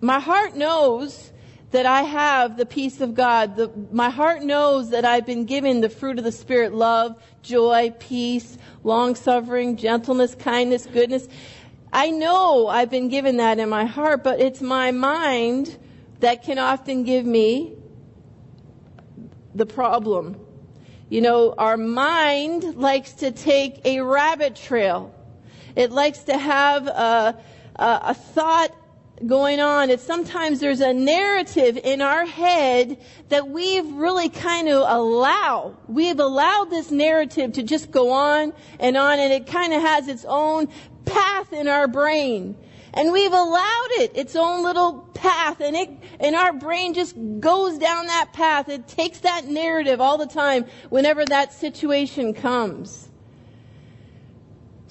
My 0.00 0.20
heart 0.20 0.54
knows 0.54 1.31
that 1.72 1.86
I 1.86 2.02
have 2.02 2.56
the 2.56 2.66
peace 2.66 3.00
of 3.00 3.14
God. 3.14 3.56
The, 3.56 3.70
my 3.90 4.10
heart 4.10 4.42
knows 4.42 4.90
that 4.90 5.04
I've 5.04 5.26
been 5.26 5.46
given 5.46 5.80
the 5.80 5.88
fruit 5.88 6.18
of 6.18 6.24
the 6.24 6.32
Spirit 6.32 6.72
love, 6.72 7.20
joy, 7.42 7.92
peace, 7.98 8.56
long 8.84 9.14
suffering, 9.14 9.76
gentleness, 9.76 10.34
kindness, 10.34 10.86
goodness. 10.86 11.28
I 11.92 12.10
know 12.10 12.68
I've 12.68 12.90
been 12.90 13.08
given 13.08 13.38
that 13.38 13.58
in 13.58 13.68
my 13.68 13.86
heart, 13.86 14.22
but 14.22 14.40
it's 14.40 14.60
my 14.60 14.90
mind 14.92 15.76
that 16.20 16.42
can 16.42 16.58
often 16.58 17.04
give 17.04 17.24
me 17.26 17.74
the 19.54 19.66
problem. 19.66 20.36
You 21.08 21.20
know, 21.20 21.54
our 21.56 21.76
mind 21.76 22.76
likes 22.76 23.12
to 23.14 23.30
take 23.30 23.84
a 23.84 24.00
rabbit 24.00 24.56
trail. 24.56 25.14
It 25.74 25.90
likes 25.90 26.24
to 26.24 26.36
have 26.36 26.86
a, 26.86 27.38
a, 27.76 28.00
a 28.04 28.14
thought 28.14 28.74
going 29.26 29.60
on. 29.60 29.90
It's 29.90 30.02
sometimes 30.02 30.60
there's 30.60 30.80
a 30.80 30.92
narrative 30.92 31.78
in 31.82 32.00
our 32.00 32.24
head 32.24 32.98
that 33.28 33.48
we've 33.48 33.86
really 33.92 34.28
kind 34.28 34.68
of 34.68 34.84
allow. 34.88 35.76
We've 35.86 36.18
allowed 36.18 36.70
this 36.70 36.90
narrative 36.90 37.52
to 37.54 37.62
just 37.62 37.90
go 37.90 38.10
on 38.12 38.52
and 38.78 38.96
on 38.96 39.18
and 39.18 39.32
it 39.32 39.46
kind 39.46 39.72
of 39.72 39.82
has 39.82 40.08
its 40.08 40.24
own 40.26 40.68
path 41.04 41.52
in 41.52 41.68
our 41.68 41.88
brain. 41.88 42.56
And 42.94 43.10
we've 43.10 43.32
allowed 43.32 43.88
it 43.92 44.16
its 44.16 44.36
own 44.36 44.62
little 44.62 44.98
path 45.14 45.60
and 45.60 45.74
it, 45.76 45.90
and 46.20 46.36
our 46.36 46.52
brain 46.52 46.92
just 46.92 47.16
goes 47.40 47.78
down 47.78 48.06
that 48.06 48.32
path. 48.32 48.68
It 48.68 48.86
takes 48.86 49.20
that 49.20 49.46
narrative 49.46 50.00
all 50.00 50.18
the 50.18 50.26
time 50.26 50.66
whenever 50.90 51.24
that 51.24 51.52
situation 51.52 52.34
comes. 52.34 53.08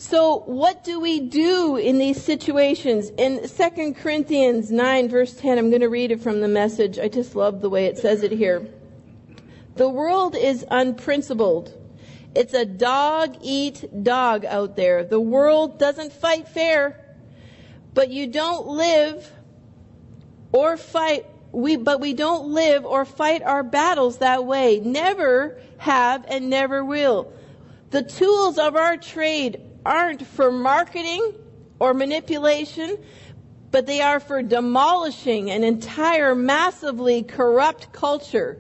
So 0.02 0.40
what 0.48 0.84
do 0.84 1.00
we 1.00 1.20
do 1.20 1.76
in 1.76 2.00
these 2.00 2.20
situations? 2.20 3.12
In 3.20 3.48
2 3.48 3.94
Corinthians 3.94 4.72
9 4.72 5.10
verse 5.10 5.36
10, 5.36 5.60
I'm 5.60 5.70
going 5.70 5.84
to 5.84 5.90
read 5.90 6.12
it 6.12 6.22
from 6.22 6.42
the 6.42 6.48
message. 6.48 6.98
I 6.98 7.08
just 7.08 7.36
love 7.36 7.62
the 7.62 7.70
way 7.70 7.86
it 7.86 8.00
says 8.00 8.24
it 8.24 8.32
here. 8.32 8.68
The 9.76 9.88
world 9.88 10.36
is 10.36 10.66
unprincipled. 10.72 11.72
It's 12.34 12.56
a 12.56 12.66
dog 12.66 13.38
eat 13.44 14.04
dog 14.04 14.44
out 14.44 14.76
there. 14.76 15.04
The 15.04 15.20
world 15.20 15.78
doesn't 15.78 16.14
fight 16.14 16.48
fair. 16.48 17.00
But 17.94 18.10
you 18.10 18.26
don't 18.26 18.66
live 18.70 19.32
or 20.52 20.78
fight 20.78 21.28
we 21.52 21.76
but 21.76 22.00
we 22.00 22.16
don't 22.16 22.48
live 22.48 22.88
or 22.88 23.06
fight 23.06 23.44
our 23.44 23.62
battles 23.62 24.18
that 24.18 24.46
way. 24.46 24.80
Never 24.80 25.62
have 25.78 26.26
and 26.28 26.50
never 26.50 26.84
will. 26.84 27.32
The 27.92 28.02
tools 28.02 28.58
of 28.58 28.76
our 28.76 28.98
trade 28.98 29.68
aren't 29.86 30.26
for 30.26 30.52
marketing 30.52 31.34
or 31.80 31.94
manipulation, 31.94 32.98
but 33.72 33.86
they 33.86 34.02
are 34.02 34.20
for 34.20 34.44
demolishing 34.44 35.50
an 35.50 35.64
entire 35.64 36.36
massively 36.36 37.24
corrupt 37.24 37.92
culture. 37.92 38.60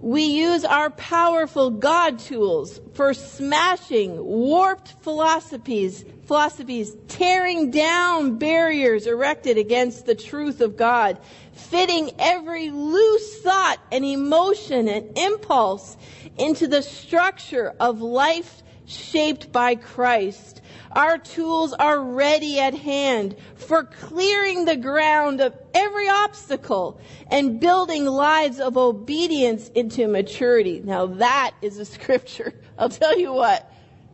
We 0.00 0.24
use 0.24 0.64
our 0.64 0.88
powerful 0.90 1.70
God 1.70 2.18
tools 2.18 2.80
for 2.94 3.12
smashing 3.12 4.16
warped 4.16 4.92
philosophies, 5.02 6.04
philosophies, 6.24 6.96
tearing 7.08 7.70
down 7.70 8.38
barriers 8.38 9.06
erected 9.06 9.58
against 9.58 10.06
the 10.06 10.14
truth 10.14 10.62
of 10.62 10.78
God, 10.78 11.18
fitting 11.52 12.12
every 12.18 12.70
loose 12.70 13.40
thought 13.42 13.78
and 13.92 14.04
emotion 14.04 14.88
and 14.88 15.18
impulse 15.18 15.98
into 16.38 16.66
the 16.66 16.82
structure 16.82 17.74
of 17.78 18.00
life 18.00 18.62
shaped 18.90 19.52
by 19.52 19.74
Christ. 19.74 20.60
Our 20.92 21.18
tools 21.18 21.72
are 21.72 22.00
ready 22.00 22.58
at 22.58 22.74
hand 22.74 23.36
for 23.54 23.84
clearing 23.84 24.64
the 24.64 24.76
ground 24.76 25.40
of 25.40 25.54
every 25.72 26.08
obstacle 26.08 27.00
and 27.28 27.60
building 27.60 28.06
lives 28.06 28.58
of 28.58 28.76
obedience 28.76 29.68
into 29.68 30.08
maturity. 30.08 30.82
Now 30.84 31.06
that 31.06 31.52
is 31.62 31.78
a 31.78 31.84
scripture. 31.84 32.54
I'll 32.78 32.88
tell 32.88 33.18
you 33.18 33.32
what. 33.32 33.70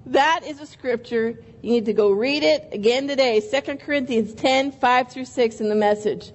That 0.07 0.43
is 0.47 0.61
a 0.61 0.67
scripture. 0.67 1.39
You 1.63 1.73
need 1.73 1.87
to 1.87 1.93
go 1.93 2.11
read 2.11 2.43
it 2.43 2.69
again 2.73 3.09
today. 3.09 3.41
2 3.41 3.77
Corinthians 3.79 4.35
10, 4.35 4.73
5 4.73 5.09
through 5.11 5.25
6 5.25 5.61
in 5.61 5.69
the 5.69 5.75
message. 5.75 6.31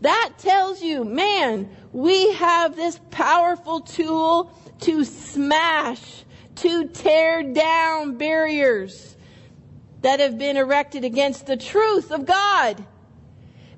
That 0.00 0.32
tells 0.38 0.82
you, 0.82 1.04
man, 1.04 1.68
we 1.92 2.32
have 2.34 2.76
this 2.76 3.00
powerful 3.10 3.80
tool 3.80 4.52
to 4.80 5.04
smash, 5.04 6.24
to 6.56 6.86
tear 6.88 7.42
down 7.42 8.16
barriers 8.16 9.16
that 10.02 10.20
have 10.20 10.38
been 10.38 10.56
erected 10.56 11.04
against 11.04 11.46
the 11.46 11.56
truth 11.56 12.10
of 12.10 12.26
God. 12.26 12.84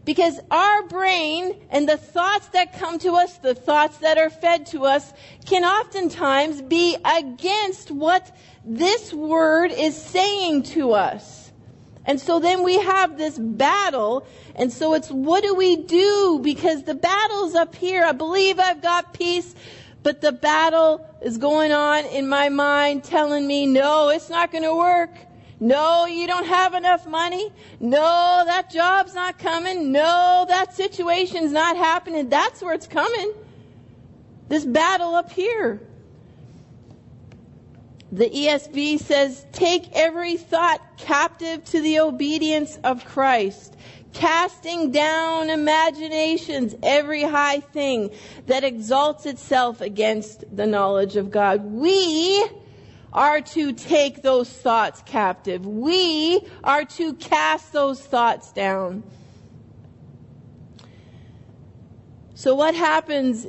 Because 0.05 0.41
our 0.51 0.85
brain 0.85 1.55
and 1.71 1.89
the 1.89 1.99
thoughts 1.99 2.49
that 2.49 2.79
come 2.79 2.99
to 3.01 3.13
us, 3.13 3.39
the 3.39 3.55
thoughts 3.55 3.99
that 3.99 4.17
are 4.17 4.31
fed 4.31 4.67
to 4.67 4.87
us, 4.87 5.13
can 5.45 5.65
oftentimes 5.65 6.63
be 6.63 6.97
against 7.05 7.91
what 7.91 8.35
this 8.65 9.13
word 9.13 9.71
is 9.71 9.95
saying 9.95 10.63
to 10.63 10.93
us. 10.93 11.53
And 12.09 12.19
so 12.19 12.41
then 12.41 12.63
we 12.63 12.79
have 12.79 13.19
this 13.19 13.39
battle. 13.39 14.27
And 14.55 14.73
so 14.73 14.95
it's 14.95 15.11
what 15.11 15.43
do 15.43 15.55
we 15.55 15.77
do? 15.77 16.41
Because 16.43 16.85
the 16.85 16.95
battle's 16.95 17.55
up 17.55 17.75
here. 17.75 18.03
I 18.03 18.13
believe 18.13 18.59
I've 18.59 18.81
got 18.81 19.13
peace. 19.13 19.55
But 20.03 20.21
the 20.21 20.33
battle 20.33 21.07
is 21.23 21.39
going 21.39 21.73
on 21.73 22.05
in 22.07 22.29
my 22.29 22.49
mind 22.49 23.05
telling 23.05 23.47
me, 23.47 23.67
no, 23.67 24.11
it's 24.11 24.31
not 24.31 24.53
going 24.53 24.65
to 24.65 24.75
work. 24.75 25.11
No, 25.61 26.07
you 26.07 26.27
don't 26.27 26.47
have 26.47 26.75
enough 26.75 27.07
money. 27.07 27.53
No, 27.81 28.43
that 28.47 28.71
job's 28.71 29.15
not 29.15 29.39
coming. 29.39 29.91
No, 29.91 30.47
that 30.49 30.75
situation's 30.75 31.51
not 31.51 31.77
happening. 31.77 32.29
That's 32.29 32.63
where 32.63 32.75
it's 32.75 32.87
coming. 32.87 33.33
This 34.49 34.65
battle 34.65 35.15
up 35.15 35.33
here. 35.33 35.81
The 38.11 38.31
ESV 38.31 39.01
says, 39.01 39.45
take 39.53 39.93
every 39.93 40.37
thought 40.37 40.81
captive 40.97 41.63
to 41.67 41.81
the 41.81 42.01
obedience 42.01 42.79
of 42.83 43.05
Christ, 43.05 43.77
casting 44.19 44.91
down 44.91 45.49
imaginations, 45.49 46.75
every 46.83 47.23
high 47.23 47.61
thing 47.61 48.11
that 48.47 48.65
exalts 48.65 49.27
itself 49.27 49.81
against 49.81 50.45
the 50.55 50.67
knowledge 50.67 51.15
of 51.15 51.31
God. 51.31 51.65
We 51.65 52.45
are 53.13 53.41
to 53.41 53.73
take 53.73 54.23
those 54.23 54.51
thoughts 54.51 55.03
captive. 55.07 55.65
We 55.65 56.41
are 56.65 56.85
to 56.85 57.15
cast 57.15 57.73
those 57.73 58.01
thoughts 58.01 58.53
down. 58.53 59.05
So 62.35 62.57
what 62.57 62.75
happens 62.75 63.47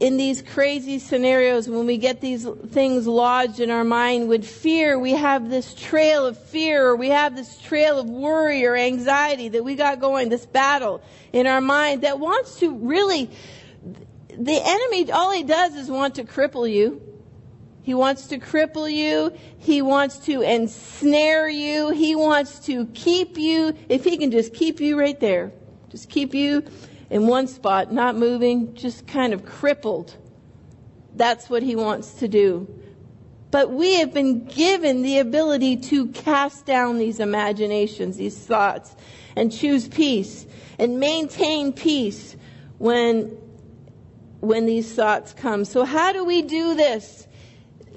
in 0.00 0.16
these 0.16 0.40
crazy 0.40 0.98
scenarios 0.98 1.68
when 1.68 1.86
we 1.86 1.98
get 1.98 2.22
these 2.22 2.48
things 2.70 3.06
lodged 3.06 3.60
in 3.60 3.70
our 3.70 3.84
mind 3.84 4.30
with 4.30 4.48
fear, 4.48 4.98
we 4.98 5.12
have 5.12 5.50
this 5.50 5.74
trail 5.74 6.24
of 6.24 6.38
fear 6.38 6.86
or 6.86 6.96
we 6.96 7.10
have 7.10 7.36
this 7.36 7.58
trail 7.58 7.98
of 7.98 8.08
worry 8.08 8.64
or 8.64 8.74
anxiety 8.74 9.50
that 9.50 9.62
we 9.62 9.74
got 9.76 10.00
going, 10.00 10.30
this 10.30 10.46
battle 10.46 11.02
in 11.34 11.46
our 11.46 11.60
mind 11.60 12.00
that 12.02 12.18
wants 12.18 12.58
to 12.60 12.74
really, 12.74 13.30
the 14.30 14.60
enemy, 14.64 15.12
all 15.12 15.32
he 15.32 15.42
does 15.42 15.74
is 15.74 15.90
want 15.90 16.14
to 16.14 16.24
cripple 16.24 16.70
you. 16.70 17.02
He 17.82 17.92
wants 17.92 18.28
to 18.28 18.38
cripple 18.38 18.90
you. 18.90 19.36
He 19.58 19.82
wants 19.82 20.18
to 20.20 20.40
ensnare 20.40 21.48
you. 21.48 21.90
He 21.90 22.16
wants 22.16 22.60
to 22.60 22.86
keep 22.86 23.36
you, 23.36 23.76
if 23.90 24.04
he 24.04 24.16
can 24.16 24.30
just 24.30 24.54
keep 24.54 24.80
you 24.80 24.98
right 24.98 25.20
there, 25.20 25.52
just 25.90 26.08
keep 26.08 26.32
you 26.32 26.64
in 27.10 27.26
one 27.26 27.46
spot, 27.48 27.92
not 27.92 28.16
moving, 28.16 28.74
just 28.74 29.06
kind 29.06 29.32
of 29.32 29.44
crippled. 29.44 30.16
That's 31.14 31.50
what 31.50 31.62
he 31.62 31.76
wants 31.76 32.14
to 32.14 32.28
do. 32.28 32.68
But 33.50 33.72
we 33.72 33.94
have 33.94 34.14
been 34.14 34.44
given 34.44 35.02
the 35.02 35.18
ability 35.18 35.76
to 35.76 36.06
cast 36.08 36.66
down 36.66 36.98
these 36.98 37.18
imaginations, 37.18 38.16
these 38.16 38.38
thoughts, 38.38 38.94
and 39.34 39.52
choose 39.52 39.88
peace 39.88 40.46
and 40.78 41.00
maintain 41.00 41.72
peace 41.72 42.36
when, 42.78 43.36
when 44.38 44.66
these 44.66 44.92
thoughts 44.92 45.32
come. 45.32 45.64
So 45.64 45.84
how 45.84 46.12
do 46.12 46.24
we 46.24 46.42
do 46.42 46.74
this? 46.74 47.26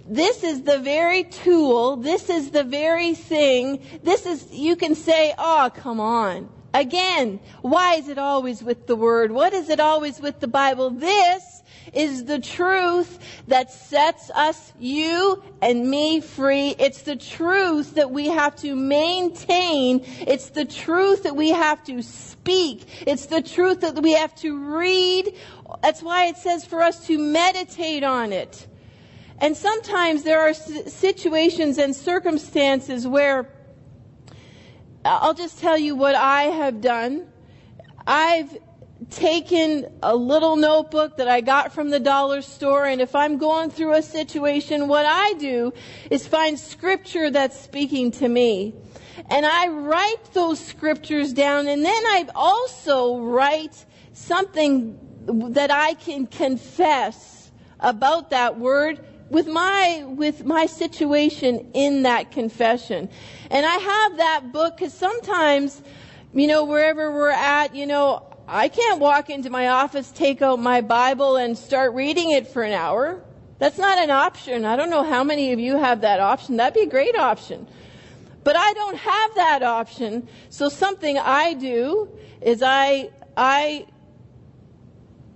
this 0.06 0.43
is 0.43 0.63
the 0.63 0.80
very 0.80 1.23
tool, 1.23 1.95
this 1.97 2.30
is 2.30 2.52
the 2.52 2.63
very 2.63 3.13
thing, 3.13 3.82
this 4.04 4.26
is, 4.26 4.52
you 4.52 4.76
can 4.76 4.95
say, 4.95 5.34
oh, 5.38 5.71
come 5.73 5.99
on. 5.99 6.49
Again, 6.73 7.39
why 7.62 7.95
is 7.95 8.07
it 8.07 8.17
always 8.17 8.63
with 8.63 8.88
the 8.88 8.95
Word? 8.95 9.31
What 9.31 9.53
is 9.53 9.69
it 9.69 9.79
always 9.79 10.19
with 10.19 10.39
the 10.39 10.47
Bible? 10.47 10.89
This 10.89 11.62
is 11.93 12.25
the 12.25 12.39
truth 12.39 13.19
that 13.47 13.71
sets 13.71 14.31
us, 14.31 14.73
you 14.79 15.43
and 15.62 15.89
me 15.89 16.19
free. 16.19 16.75
It's 16.79 17.03
the 17.03 17.15
truth 17.15 17.95
that 17.95 18.09
we 18.09 18.29
have 18.29 18.55
to 18.57 18.75
maintain. 18.75 20.01
It's 20.03 20.49
the 20.49 20.65
truth 20.65 21.23
that 21.23 21.36
we 21.36 21.49
have 21.49 21.83
to 21.86 22.01
speak. 22.01 23.03
It's 23.05 23.27
the 23.27 23.41
truth 23.41 23.81
that 23.81 24.01
we 24.01 24.13
have 24.13 24.33
to 24.38 24.57
read. 24.75 25.36
That's 25.83 26.01
why 26.01 26.27
it 26.27 26.38
says 26.38 26.65
for 26.65 26.81
us 26.81 27.05
to 27.07 27.19
meditate 27.19 28.03
on 28.03 28.33
it. 28.33 28.67
And 29.39 29.55
sometimes 29.57 30.23
there 30.23 30.41
are 30.41 30.53
situations 30.53 31.77
and 31.77 31.95
circumstances 31.95 33.07
where 33.07 33.49
I'll 35.05 35.33
just 35.33 35.59
tell 35.59 35.77
you 35.77 35.95
what 35.95 36.15
I 36.15 36.43
have 36.43 36.79
done. 36.79 37.27
I've 38.07 38.57
taken 39.09 39.85
a 40.01 40.15
little 40.15 40.55
notebook 40.55 41.17
that 41.17 41.27
I 41.27 41.41
got 41.41 41.73
from 41.73 41.89
the 41.89 41.99
dollar 41.99 42.41
store, 42.41 42.85
and 42.85 43.01
if 43.01 43.13
I'm 43.13 43.37
going 43.37 43.69
through 43.69 43.95
a 43.95 44.01
situation, 44.01 44.87
what 44.87 45.05
I 45.05 45.33
do 45.33 45.73
is 46.09 46.25
find 46.25 46.57
scripture 46.57 47.29
that's 47.29 47.59
speaking 47.59 48.11
to 48.11 48.29
me. 48.29 48.73
And 49.29 49.45
I 49.45 49.67
write 49.67 50.33
those 50.33 50.59
scriptures 50.59 51.33
down, 51.33 51.67
and 51.67 51.83
then 51.83 52.03
I 52.05 52.27
also 52.33 53.19
write 53.19 53.85
something 54.13 54.97
that 55.53 55.69
I 55.69 55.95
can 55.95 56.27
confess 56.27 57.51
about 57.79 58.29
that 58.29 58.57
word 58.57 59.05
with 59.34 59.48
my 59.48 60.06
with 60.06 60.46
my 60.46 60.67
situation 60.67 61.72
in 61.74 62.04
that 62.04 62.32
confession. 62.32 63.10
And 63.50 63.65
i 63.65 63.76
have 63.76 64.17
that 64.17 64.52
book 64.54 64.78
because 64.78 64.93
sometimes 64.93 65.82
you 66.34 66.48
know 66.48 66.63
wherever 66.65 67.12
we're 67.12 67.32
at 67.32 67.76
you 67.76 67.88
know 67.88 68.24
i 68.48 68.69
can't 68.69 69.00
walk 69.00 69.32
into 69.32 69.50
my 69.50 69.69
office 69.69 70.12
take 70.12 70.41
out 70.43 70.60
my 70.60 70.82
bible 70.82 71.38
and 71.38 71.58
start 71.58 71.93
reading 71.93 72.32
it 72.32 72.48
for 72.48 72.62
an 72.62 72.74
hour. 72.74 73.22
That's 73.58 73.78
not 73.78 73.98
an 73.98 74.12
option. 74.12 74.65
I 74.65 74.76
don't 74.76 74.89
know 74.89 75.04
how 75.04 75.24
many 75.24 75.54
of 75.54 75.60
you 75.60 75.78
have 75.78 76.02
that 76.02 76.19
option. 76.19 76.58
That'd 76.58 76.74
be 76.74 76.82
a 76.82 76.91
great 76.98 77.17
option. 77.17 77.67
But 78.43 78.56
i 78.56 78.74
don't 78.74 78.98
have 78.98 79.36
that 79.36 79.63
option. 79.63 80.28
So 80.50 80.69
something 80.69 81.17
i 81.17 81.56
do 81.56 82.08
is 82.39 82.62
i 82.62 83.10
i 83.36 83.88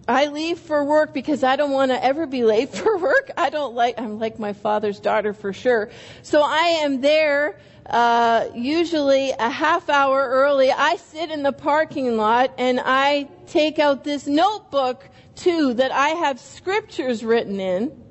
I 0.08 0.28
leave 0.28 0.60
for 0.60 0.84
work 0.86 1.14
because 1.14 1.44
I 1.44 1.58
don't 1.58 1.72
want 1.72 1.92
to 1.92 2.02
ever 2.02 2.26
be 2.26 2.44
late 2.44 2.74
for 2.76 2.98
work. 2.98 3.32
I 3.36 3.50
don't 3.50 3.76
like, 3.76 4.00
I'm 4.00 4.20
like 4.20 4.40
my 4.40 4.54
father's 4.54 5.00
daughter 5.00 5.34
for 5.34 5.52
sure. 5.52 5.90
So 6.22 6.42
I 6.42 6.80
am 6.82 7.02
there, 7.02 7.60
uh, 7.86 8.48
usually 8.56 9.32
a 9.32 9.50
half 9.50 9.90
hour 9.90 10.28
early. 10.30 10.72
I 10.72 10.96
sit 10.96 11.30
in 11.30 11.44
the 11.44 11.52
parking 11.52 12.16
lot 12.16 12.54
and 12.58 12.80
I 12.84 13.28
take 13.48 13.80
out 13.80 14.04
this 14.04 14.28
notebook 14.28 15.10
too 15.36 15.74
that 15.74 15.92
I 15.92 16.10
have 16.10 16.40
scriptures 16.40 17.24
written 17.24 17.60
in 17.60 18.04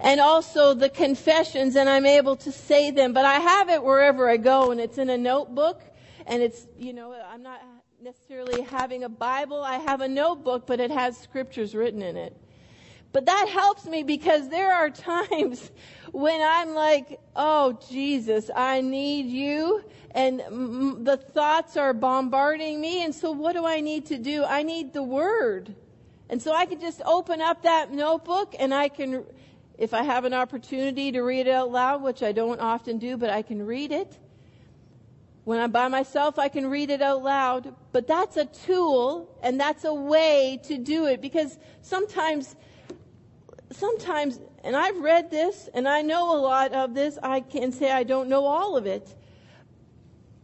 and 0.00 0.20
also 0.20 0.74
the 0.74 0.88
confessions 0.88 1.76
and 1.76 1.88
I'm 1.88 2.06
able 2.06 2.36
to 2.36 2.52
say 2.52 2.90
them, 2.90 3.12
but 3.12 3.24
I 3.24 3.38
have 3.38 3.68
it 3.68 3.82
wherever 3.82 4.28
I 4.28 4.36
go 4.36 4.72
and 4.72 4.80
it's 4.80 4.98
in 4.98 5.10
a 5.10 5.18
notebook 5.18 5.80
and 6.26 6.42
it's, 6.42 6.66
you 6.76 6.92
know, 6.92 7.12
I'm 7.12 7.42
not, 7.42 7.60
necessarily 8.06 8.60
having 8.60 9.02
a 9.02 9.08
Bible. 9.08 9.64
I 9.64 9.78
have 9.78 10.00
a 10.00 10.06
notebook, 10.06 10.64
but 10.64 10.78
it 10.78 10.92
has 10.92 11.18
scriptures 11.18 11.74
written 11.74 12.02
in 12.02 12.16
it. 12.16 12.36
But 13.10 13.26
that 13.26 13.48
helps 13.52 13.84
me 13.84 14.04
because 14.04 14.48
there 14.48 14.72
are 14.72 14.90
times 15.28 15.72
when 16.12 16.40
I'm 16.40 16.72
like, 16.72 17.18
oh, 17.34 17.76
Jesus, 17.90 18.48
I 18.54 18.80
need 18.80 19.26
you. 19.26 19.82
And 20.12 20.40
m- 20.40 21.02
the 21.02 21.16
thoughts 21.16 21.76
are 21.76 21.92
bombarding 21.92 22.80
me. 22.80 23.04
And 23.04 23.12
so 23.12 23.32
what 23.32 23.54
do 23.54 23.66
I 23.66 23.80
need 23.80 24.06
to 24.06 24.18
do? 24.18 24.44
I 24.44 24.62
need 24.62 24.92
the 24.92 25.02
word. 25.02 25.74
And 26.30 26.40
so 26.40 26.54
I 26.54 26.64
can 26.66 26.80
just 26.80 27.02
open 27.04 27.40
up 27.40 27.64
that 27.64 27.92
notebook 27.92 28.54
and 28.56 28.72
I 28.72 28.88
can, 28.88 29.24
if 29.78 29.92
I 29.92 30.04
have 30.04 30.24
an 30.24 30.32
opportunity 30.32 31.10
to 31.10 31.22
read 31.22 31.48
it 31.48 31.52
out 31.52 31.72
loud, 31.72 32.04
which 32.04 32.22
I 32.22 32.30
don't 32.30 32.60
often 32.60 32.98
do, 32.98 33.16
but 33.16 33.30
I 33.30 33.42
can 33.42 33.66
read 33.66 33.90
it. 33.90 34.16
When 35.46 35.60
I'm 35.60 35.70
by 35.70 35.86
myself, 35.86 36.40
I 36.40 36.48
can 36.48 36.66
read 36.66 36.90
it 36.90 37.00
out 37.00 37.22
loud. 37.22 37.72
But 37.92 38.08
that's 38.08 38.36
a 38.36 38.46
tool 38.46 39.30
and 39.44 39.60
that's 39.60 39.84
a 39.84 39.94
way 39.94 40.58
to 40.64 40.76
do 40.76 41.06
it 41.06 41.20
because 41.20 41.56
sometimes, 41.82 42.56
sometimes, 43.70 44.40
and 44.64 44.74
I've 44.74 44.98
read 44.98 45.30
this 45.30 45.68
and 45.72 45.86
I 45.86 46.02
know 46.02 46.36
a 46.36 46.40
lot 46.40 46.72
of 46.72 46.94
this. 46.94 47.16
I 47.22 47.38
can 47.38 47.70
say 47.70 47.92
I 47.92 48.02
don't 48.02 48.28
know 48.28 48.44
all 48.44 48.76
of 48.76 48.86
it. 48.86 49.14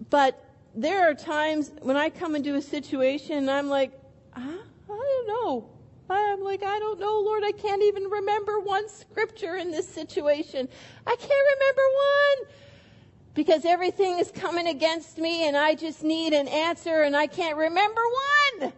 But 0.09 0.41
there 0.73 1.11
are 1.11 1.15
times 1.15 1.73
when 1.81 1.97
I 1.97 2.09
come 2.09 2.37
into 2.37 2.55
a 2.55 2.62
situation 2.62 3.38
and 3.38 3.51
I'm 3.51 3.69
like? 3.69 3.91
I 4.37 4.57
don't 4.87 5.27
know. 5.27 5.69
I'm 6.11 6.45
like, 6.45 6.62
I 6.62 6.79
don't 6.79 7.01
know, 7.01 7.19
Lord. 7.19 7.43
I 7.43 7.51
can't 7.51 7.83
even 7.83 8.05
remember 8.05 8.61
one 8.61 8.88
scripture 8.88 9.57
in 9.57 9.73
this 9.73 9.88
situation. 9.88 10.69
I 11.05 11.17
can't 11.17 11.47
remember 11.59 11.83
one 12.47 12.55
because 13.35 13.64
everything 13.64 14.18
is 14.18 14.31
coming 14.31 14.66
against 14.66 15.18
me 15.18 15.47
and 15.47 15.57
I 15.57 15.75
just 15.75 16.03
need 16.03 16.33
an 16.33 16.49
answer 16.49 17.03
and 17.03 17.16
I 17.16 17.27
can't 17.27 17.57
remember 17.57 18.01
one. 18.61 18.73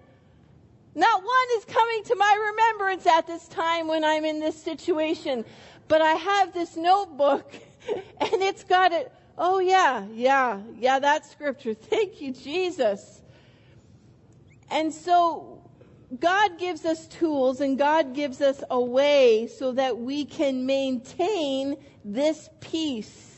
Not 0.95 1.23
one 1.23 1.59
is 1.59 1.65
coming 1.65 2.05
to 2.05 2.15
my 2.15 2.53
remembrance 2.53 3.07
at 3.07 3.27
this 3.27 3.49
time 3.49 3.89
when 3.89 4.05
I'm 4.05 4.25
in 4.25 4.39
this 4.39 4.61
situation. 4.61 5.45
But 5.89 6.03
I 6.03 6.13
have 6.13 6.55
this 6.55 6.77
notebook 6.77 7.53
and 7.89 8.43
it's 8.43 8.65
got 8.65 8.93
it. 8.93 9.13
Oh 9.37 9.59
yeah, 9.59 10.07
yeah, 10.13 10.61
yeah, 10.79 11.01
that 11.01 11.27
scripture. 11.27 11.75
Thank 11.75 12.21
you, 12.21 12.33
Jesus. 12.33 13.23
And 14.71 14.95
so 14.95 15.63
God 16.21 16.59
gives 16.59 16.85
us 16.85 17.09
tools 17.09 17.61
and 17.61 17.77
God 17.77 18.15
gives 18.15 18.41
us 18.41 18.63
a 18.71 18.81
way 18.81 19.49
so 19.49 19.73
that 19.73 19.99
we 19.99 20.25
can 20.25 20.65
maintain 20.65 21.77
this 22.05 22.49
peace. 22.61 23.34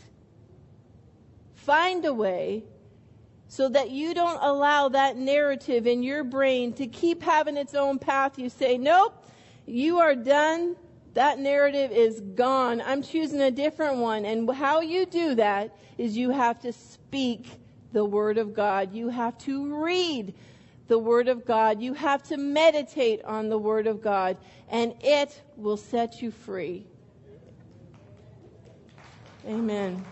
Find 1.66 2.04
a 2.04 2.14
way 2.14 2.62
so 3.48 3.68
that 3.70 3.90
you 3.90 4.14
don't 4.14 4.40
allow 4.40 4.88
that 4.90 5.16
narrative 5.16 5.88
in 5.88 6.04
your 6.04 6.22
brain 6.22 6.72
to 6.74 6.86
keep 6.86 7.24
having 7.24 7.56
its 7.56 7.74
own 7.74 7.98
path. 7.98 8.38
You 8.38 8.48
say, 8.48 8.78
nope, 8.78 9.26
you 9.66 9.98
are 9.98 10.14
done. 10.14 10.76
That 11.14 11.40
narrative 11.40 11.90
is 11.90 12.20
gone. 12.20 12.80
I'm 12.80 13.02
choosing 13.02 13.40
a 13.40 13.50
different 13.50 13.96
one. 13.96 14.24
And 14.24 14.48
how 14.48 14.80
you 14.80 15.06
do 15.06 15.34
that 15.34 15.76
is 15.98 16.16
you 16.16 16.30
have 16.30 16.60
to 16.60 16.72
speak 16.72 17.48
the 17.92 18.04
Word 18.04 18.38
of 18.38 18.54
God. 18.54 18.94
You 18.94 19.08
have 19.08 19.36
to 19.38 19.82
read 19.84 20.34
the 20.86 21.00
Word 21.00 21.26
of 21.26 21.44
God. 21.44 21.82
You 21.82 21.94
have 21.94 22.22
to 22.28 22.36
meditate 22.36 23.24
on 23.24 23.48
the 23.48 23.58
Word 23.58 23.88
of 23.88 24.00
God, 24.00 24.36
and 24.68 24.94
it 25.00 25.42
will 25.56 25.76
set 25.76 26.22
you 26.22 26.30
free. 26.30 26.86
Amen. 29.48 30.04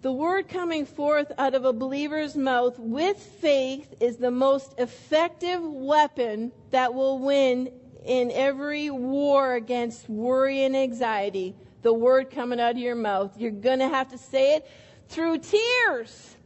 The 0.00 0.12
word 0.12 0.48
coming 0.48 0.86
forth 0.86 1.32
out 1.38 1.54
of 1.54 1.64
a 1.64 1.72
believer's 1.72 2.36
mouth 2.36 2.78
with 2.78 3.16
faith 3.16 3.94
is 3.98 4.16
the 4.16 4.30
most 4.30 4.74
effective 4.78 5.60
weapon 5.60 6.52
that 6.70 6.94
will 6.94 7.18
win 7.18 7.72
in 8.04 8.30
every 8.30 8.90
war 8.90 9.54
against 9.54 10.08
worry 10.08 10.62
and 10.62 10.76
anxiety. 10.76 11.56
The 11.82 11.92
word 11.92 12.30
coming 12.30 12.60
out 12.60 12.72
of 12.72 12.78
your 12.78 12.94
mouth. 12.94 13.36
You're 13.36 13.50
going 13.50 13.80
to 13.80 13.88
have 13.88 14.08
to 14.10 14.18
say 14.18 14.54
it 14.54 14.70
through 15.08 15.38
tears. 15.38 16.36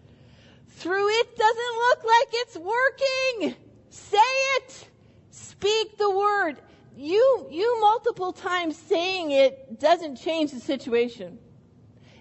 Through 0.69 1.09
it 1.11 1.37
doesn't 1.37 1.77
look 1.77 2.05
like 2.05 2.29
it's 2.33 2.57
working. 2.57 3.55
Say 3.91 4.17
it. 4.57 4.89
Speak 5.31 5.99
the 5.99 6.11
word. 6.11 6.57
You, 6.97 7.49
you 7.51 7.81
multiple 7.83 8.33
times 8.33 8.79
saying 8.79 9.31
it 9.31 9.79
doesn't 9.79 10.17
change 10.17 10.53
the 10.53 10.61
situation. 10.61 11.39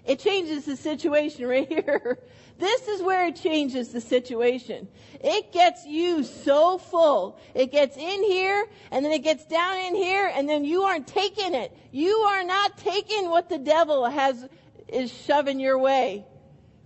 It 0.04 0.18
changes 0.18 0.64
the 0.64 0.76
situation 0.76 1.46
right 1.46 1.68
here. 1.68 2.18
This 2.58 2.86
is 2.86 3.02
where 3.02 3.26
it 3.26 3.34
changes 3.34 3.88
the 3.88 4.00
situation. 4.00 4.86
It 5.20 5.52
gets 5.52 5.84
you 5.84 6.22
so 6.22 6.78
full. 6.78 7.40
It 7.54 7.72
gets 7.72 7.96
in 7.96 8.22
here, 8.22 8.66
and 8.92 9.04
then 9.04 9.10
it 9.10 9.24
gets 9.24 9.44
down 9.46 9.78
in 9.78 9.96
here, 9.96 10.30
and 10.32 10.48
then 10.48 10.64
you 10.64 10.82
aren't 10.82 11.08
taking 11.08 11.54
it. 11.54 11.76
You 11.90 12.14
are 12.14 12.44
not 12.44 12.78
taking 12.78 13.30
what 13.30 13.48
the 13.48 13.58
devil 13.58 14.04
has, 14.06 14.48
is 14.86 15.10
shoving 15.10 15.58
your 15.58 15.76
way. 15.78 16.24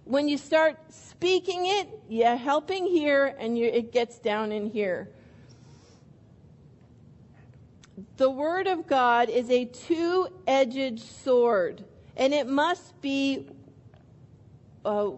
When 0.04 0.28
you 0.28 0.38
start 0.38 0.78
speaking 0.88 1.66
it, 1.66 1.88
you're 2.08 2.36
helping 2.36 2.86
here, 2.86 3.34
and 3.38 3.58
you, 3.58 3.66
it 3.66 3.92
gets 3.92 4.18
down 4.18 4.52
in 4.52 4.70
here. 4.70 5.10
The 8.16 8.30
Word 8.30 8.66
of 8.66 8.86
God 8.86 9.28
is 9.28 9.50
a 9.50 9.64
two 9.64 10.28
edged 10.46 11.00
sword, 11.00 11.84
and 12.16 12.32
it 12.32 12.46
must 12.46 13.00
be 13.00 13.48
uh, 14.84 15.10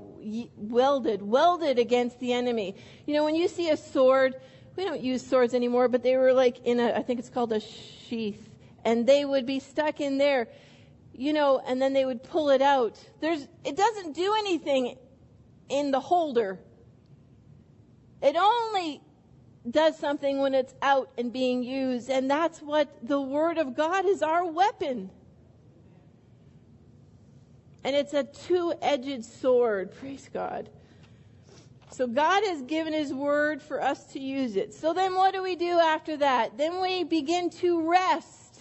welded, 0.57 1.23
welded 1.23 1.79
against 1.79 2.19
the 2.21 2.33
enemy. 2.33 2.75
You 3.07 3.15
know, 3.15 3.25
when 3.25 3.35
you 3.35 3.49
see 3.49 3.71
a 3.71 3.77
sword, 3.77 4.35
we 4.77 4.85
don't 4.85 5.01
use 5.01 5.27
swords 5.27 5.55
anymore, 5.55 5.89
but 5.89 6.03
they 6.03 6.17
were 6.17 6.33
like 6.33 6.65
in 6.65 6.81
a, 6.81 6.93
I 6.93 7.03
think 7.03 7.19
it's 7.19 7.29
called 7.29 7.53
a 7.53 7.61
sheath, 7.61 8.49
and 8.85 9.07
they 9.07 9.25
would 9.25 9.47
be 9.47 9.61
stuck 9.61 10.01
in 10.01 10.19
there, 10.19 10.49
you 11.13 11.33
know, 11.33 11.61
and 11.67 11.81
then 11.81 11.93
they 11.93 12.05
would 12.05 12.23
pull 12.23 12.51
it 12.51 12.63
out. 12.63 12.99
There's, 13.21 13.47
it 13.65 13.77
doesn't 13.77 14.15
do 14.15 14.35
anything 14.39 14.97
in 15.69 15.91
the 15.91 16.01
holder. 16.01 16.59
It 18.23 18.37
only 18.37 19.01
does 19.71 19.99
something 19.99 20.39
when 20.39 20.55
it's 20.55 20.75
out 20.81 21.11
and 21.19 21.33
being 21.33 21.63
used, 21.63 22.09
and 22.09 22.31
that's 22.31 22.63
what 22.63 23.07
the 23.07 23.21
Word 23.21 23.59
of 23.59 23.77
God 23.77 24.07
is 24.07 24.23
our 24.23 24.45
weapon. 24.47 25.11
And 27.85 27.95
it's 27.95 28.15
a 28.15 28.25
two 28.25 28.75
edged 28.83 29.25
sword, 29.25 29.95
praise 29.95 30.29
God. 30.33 30.69
So 31.91 32.07
God 32.07 32.45
has 32.45 32.63
given 32.63 32.93
His 32.93 33.13
Word 33.13 33.63
for 33.63 33.83
us 33.83 34.05
to 34.13 34.21
use 34.21 34.57
it. 34.57 34.75
So 34.75 34.93
then 34.93 35.15
what 35.15 35.33
do 35.33 35.43
we 35.43 35.57
do 35.57 35.79
after 35.79 36.17
that? 36.19 36.57
Then 36.59 36.81
we 36.81 37.05
begin 37.05 37.51
to 37.51 37.89
rest. 37.89 38.61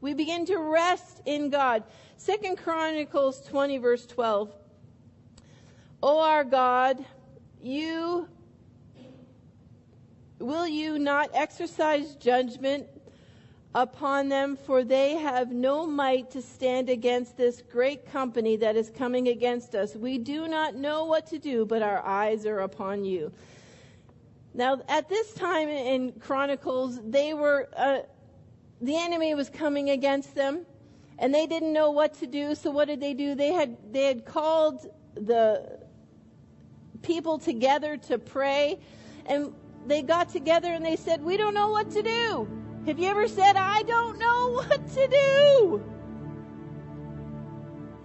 We 0.00 0.14
begin 0.14 0.46
to 0.46 0.58
rest 0.58 1.22
in 1.26 1.50
God. 1.50 1.84
Second 2.16 2.58
Chronicles 2.58 3.42
20 3.46 3.78
verse 3.78 4.06
12. 4.06 4.54
O 6.02 6.20
our 6.20 6.44
God, 6.44 7.04
you 7.62 8.28
will 10.38 10.66
you 10.66 10.98
not 10.98 11.30
exercise 11.34 12.14
judgment 12.14 12.86
upon 13.74 14.28
them, 14.28 14.56
for 14.56 14.82
they 14.82 15.14
have 15.14 15.52
no 15.52 15.86
might 15.86 16.30
to 16.32 16.42
stand 16.42 16.88
against 16.88 17.36
this 17.36 17.62
great 17.62 18.10
company 18.10 18.56
that 18.56 18.76
is 18.76 18.90
coming 18.90 19.28
against 19.28 19.74
us. 19.74 19.94
We 19.94 20.18
do 20.18 20.48
not 20.48 20.74
know 20.74 21.04
what 21.04 21.26
to 21.28 21.38
do, 21.38 21.64
but 21.64 21.82
our 21.82 22.04
eyes 22.04 22.46
are 22.46 22.60
upon 22.60 23.04
you. 23.04 23.32
Now, 24.54 24.80
at 24.88 25.08
this 25.08 25.32
time 25.34 25.68
in 25.68 26.12
Chronicles, 26.12 26.98
they 27.04 27.34
were, 27.34 27.68
uh, 27.76 28.00
the 28.80 28.96
enemy 28.96 29.34
was 29.34 29.48
coming 29.48 29.90
against 29.90 30.34
them, 30.34 30.66
and 31.20 31.32
they 31.32 31.46
didn't 31.46 31.72
know 31.72 31.92
what 31.92 32.14
to 32.14 32.26
do. 32.26 32.56
So 32.56 32.70
what 32.72 32.88
did 32.88 33.00
they 33.00 33.14
do? 33.14 33.36
They 33.36 33.52
had, 33.52 33.76
they 33.92 34.04
had 34.04 34.24
called 34.24 34.86
the 35.14 35.78
people 37.02 37.38
together 37.38 37.96
to 37.96 38.18
pray, 38.18 38.80
and 39.26 39.54
they 39.86 40.02
got 40.02 40.28
together 40.28 40.72
and 40.72 40.84
they 40.84 40.96
said, 40.96 41.22
we 41.22 41.36
don't 41.36 41.54
know 41.54 41.70
what 41.70 41.90
to 41.92 42.02
do. 42.02 42.59
Have 42.86 42.98
you 42.98 43.08
ever 43.08 43.28
said, 43.28 43.56
I 43.56 43.82
don't 43.82 44.18
know 44.18 44.52
what 44.52 44.88
to 44.94 45.08
do? 45.08 45.84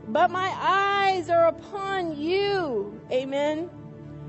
But 0.07 0.31
my 0.31 0.53
eyes 0.59 1.29
are 1.29 1.47
upon 1.47 2.17
you. 2.17 2.99
Amen. 3.11 3.69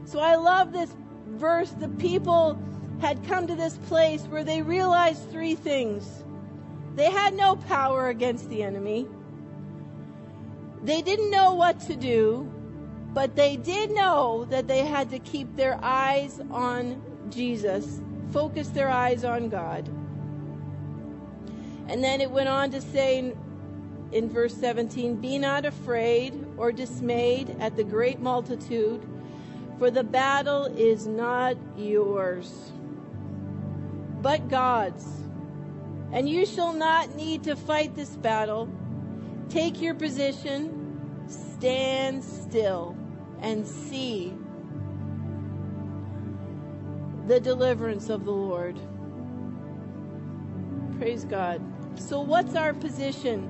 So 0.05 0.20
I 0.20 0.36
love 0.36 0.72
this 0.72 0.94
verse. 1.26 1.70
The 1.70 1.88
people 1.88 2.59
had 3.01 3.26
come 3.26 3.47
to 3.49 3.57
this 3.57 3.76
place 3.88 4.22
where 4.22 4.44
they 4.44 4.62
realized 4.62 5.30
three 5.30 5.55
things. 5.55 6.24
They 6.94 7.11
had 7.11 7.34
no 7.34 7.57
power 7.57 8.09
against 8.09 8.49
the 8.49 8.62
enemy. 8.62 9.07
They 10.82 11.03
didn't 11.03 11.30
know 11.30 11.55
what 11.55 11.80
to 11.80 11.97
do, 11.97 12.51
but 13.12 13.34
they 13.34 13.57
did 13.57 13.90
know 13.90 14.47
that 14.51 14.68
they 14.68 14.84
had 14.84 15.11
to 15.11 15.18
keep 15.18 15.57
their 15.57 15.78
eyes 15.82 16.40
on 16.51 17.03
Jesus, 17.28 18.01
focus 18.30 18.68
their 18.68 18.88
eyes 18.88 19.24
on 19.24 19.49
God. 19.49 19.90
And 21.89 22.03
then 22.05 22.20
it 22.20 22.30
went 22.30 22.49
on 22.49 22.70
to 22.72 22.80
say 22.80 23.34
in, 24.12 24.30
verse 24.30 24.55
17, 24.55 25.16
Be 25.16 25.39
not 25.39 25.64
afraid 25.64 26.47
or 26.57 26.72
dismayed 26.72 27.57
at 27.61 27.76
the 27.76 27.84
great 27.84 28.20
multitude, 28.20 29.03
for 29.78 29.91
the 29.91 30.05
battle 30.05 30.66
is 30.66 31.07
not 31.07 31.57
yours. 31.76 32.72
but 34.22 34.49
God's. 34.49 35.07
And 36.12 36.28
you 36.28 36.47
shall 36.47 36.72
not 36.72 37.14
need 37.16 37.45
to 37.45 37.57
fight 37.57 37.95
this 37.95 38.16
battle. 38.16 38.68
Take 39.49 39.80
your 39.80 39.95
position, 39.95 41.24
stand 41.28 42.24
still, 42.24 42.97
and 43.41 43.66
see 43.66 44.34
the 47.26 47.41
deliverance 47.41 48.09
of 48.09 48.24
the 48.24 48.32
Lord. 48.32 48.78
Praise 50.99 51.24
God. 51.24 51.61
So, 51.99 52.20
what's 52.20 52.55
our 52.55 52.74
position? 52.74 53.42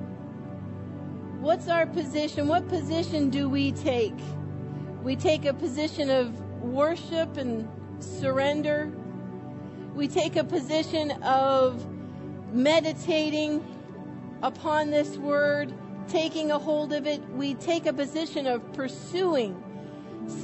What's 1.41 1.67
our 1.67 1.85
position? 1.85 2.47
What 2.47 2.67
position 2.69 3.29
do 3.29 3.49
we 3.49 3.71
take? 3.73 4.17
We 5.03 5.15
take 5.15 5.45
a 5.45 5.53
position 5.53 6.09
of 6.09 6.39
worship 6.61 7.37
and 7.37 7.67
surrender. 7.99 8.91
We 9.93 10.07
take 10.07 10.35
a 10.35 10.43
position 10.43 11.11
of 11.23 11.85
meditating 12.53 13.63
upon 14.41 14.91
this 14.91 15.17
word, 15.17 15.73
taking 16.07 16.51
a 16.51 16.57
hold 16.57 16.93
of 16.93 17.05
it. 17.05 17.21
We 17.29 17.53
take 17.55 17.85
a 17.85 17.93
position 17.93 18.47
of 18.47 18.73
pursuing, 18.73 19.61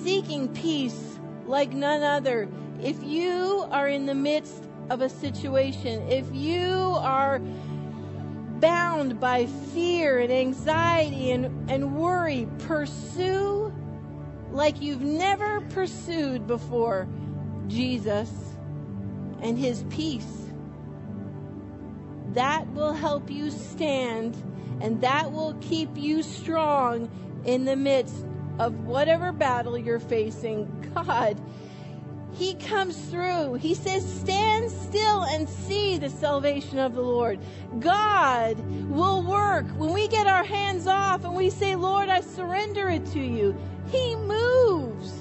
seeking 0.03 0.49
peace 0.53 1.19
like 1.45 1.73
none 1.73 2.03
other. 2.03 2.47
If 2.81 3.01
you 3.03 3.65
are 3.71 3.87
in 3.87 4.05
the 4.05 4.15
midst 4.15 4.63
of 4.89 5.01
a 5.01 5.09
situation, 5.09 6.07
if 6.09 6.25
you 6.33 6.97
are 6.99 7.41
bound 8.63 9.19
by 9.19 9.45
fear 9.73 10.19
and 10.19 10.31
anxiety 10.31 11.31
and, 11.31 11.69
and 11.69 11.97
worry, 11.97 12.47
pursue 12.59 13.73
like 14.51 14.81
you've 14.81 15.01
never 15.01 15.59
pursued 15.59 16.47
before 16.47 17.05
Jesus 17.67 18.31
and 19.41 19.59
his 19.59 19.83
peace. 19.89 20.49
That 22.31 22.65
will 22.69 22.93
help 22.93 23.29
you 23.29 23.51
stand 23.51 24.41
and 24.79 25.01
that 25.01 25.33
will 25.33 25.55
keep 25.59 25.97
you 25.97 26.23
strong 26.23 27.11
in 27.43 27.65
the 27.65 27.75
midst 27.75 28.25
of 28.59 28.85
whatever 28.85 29.33
battle 29.33 29.77
you're 29.77 29.99
facing. 29.99 30.89
God 30.95 31.37
he 32.33 32.55
comes 32.55 32.97
through. 33.09 33.55
He 33.55 33.75
says, 33.75 34.03
Stand 34.21 34.71
still 34.71 35.23
and 35.23 35.47
see 35.47 35.97
the 35.97 36.09
salvation 36.09 36.79
of 36.79 36.95
the 36.95 37.01
Lord. 37.01 37.39
God 37.79 38.57
will 38.89 39.23
work. 39.23 39.67
When 39.77 39.93
we 39.93 40.07
get 40.07 40.27
our 40.27 40.43
hands 40.43 40.87
off 40.87 41.23
and 41.23 41.35
we 41.35 41.49
say, 41.49 41.75
Lord, 41.75 42.09
I 42.09 42.21
surrender 42.21 42.89
it 42.89 43.05
to 43.07 43.19
you, 43.19 43.55
He 43.91 44.15
moves. 44.15 45.13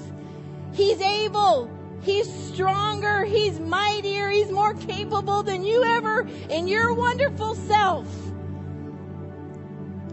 He's 0.73 1.01
able. 1.01 1.69
He's 2.01 2.31
stronger. 2.31 3.23
He's 3.23 3.59
mightier. 3.59 4.29
He's 4.29 4.51
more 4.51 4.73
capable 4.73 5.43
than 5.43 5.63
you 5.63 5.83
ever 5.83 6.27
in 6.49 6.67
your 6.67 6.93
wonderful 6.93 7.55
self 7.55 8.07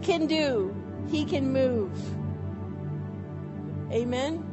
can 0.01 0.27
do. 0.27 0.75
He 1.09 1.25
can 1.25 1.51
move. 1.51 1.91
Amen. 3.91 4.43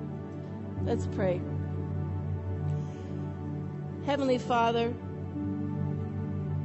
Let's 0.84 1.06
pray. 1.06 1.40
Heavenly 4.08 4.38
Father, 4.38 4.94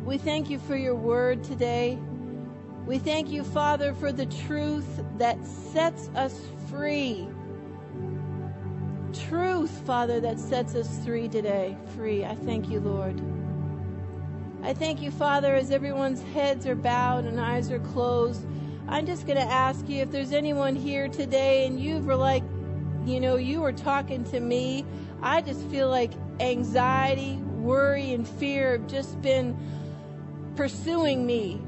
we 0.06 0.18
thank 0.18 0.50
you 0.50 0.60
for 0.60 0.78
your 0.78 0.96
word 0.96 1.44
today. 1.44 2.00
We 2.86 3.00
thank 3.00 3.32
you, 3.32 3.44
Father, 3.44 3.94
for 3.94 4.14
the 4.14 4.28
truth 4.28 5.04
that 5.18 5.46
sets 5.46 6.10
us 6.16 6.40
free. 6.70 7.28
Truth, 9.28 9.72
Father, 9.86 10.22
that 10.22 10.40
sets 10.40 10.74
us 10.74 11.04
free 11.04 11.28
today. 11.28 11.76
Free. 11.98 12.24
I 12.24 12.34
thank 12.34 12.70
you, 12.70 12.80
Lord. 12.80 13.22
I 14.62 14.74
thank 14.74 15.02
you, 15.02 15.12
Father, 15.12 15.54
as 15.54 15.70
everyone's 15.70 16.22
heads 16.34 16.66
are 16.66 16.76
bowed 16.76 17.26
and 17.26 17.42
eyes 17.42 17.70
are 17.72 17.80
closed. 17.80 18.48
I'm 18.88 19.06
just 19.06 19.28
going 19.28 19.38
to 19.38 19.52
ask 19.52 19.90
you 19.90 20.02
if 20.02 20.12
there's 20.12 20.32
anyone 20.32 20.78
here 20.78 21.10
today 21.10 21.68
and 21.68 21.78
you 21.78 22.00
were 22.00 22.16
like, 22.16 22.44
you 23.06 23.20
know, 23.20 23.36
you 23.36 23.60
were 23.60 23.74
talking 23.74 24.24
to 24.32 24.40
me. 24.40 24.86
I 25.22 25.42
just 25.42 25.60
feel 25.68 25.90
like 25.90 26.14
anxiety, 26.40 27.36
worry, 27.36 28.14
and 28.14 28.28
fear 28.28 28.74
have 28.74 28.88
just 28.88 29.22
been 29.22 29.58
pursuing 30.56 31.26
me, 31.26 31.62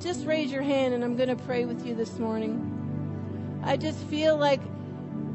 just 0.00 0.26
raise 0.26 0.50
your 0.50 0.62
hand 0.62 0.94
and 0.94 1.04
I'm 1.04 1.16
going 1.16 1.28
to 1.28 1.42
pray 1.44 1.64
with 1.64 1.86
you 1.86 1.94
this 1.94 2.18
morning. 2.18 3.60
I 3.64 3.76
just 3.76 3.98
feel 4.06 4.36
like 4.36 4.60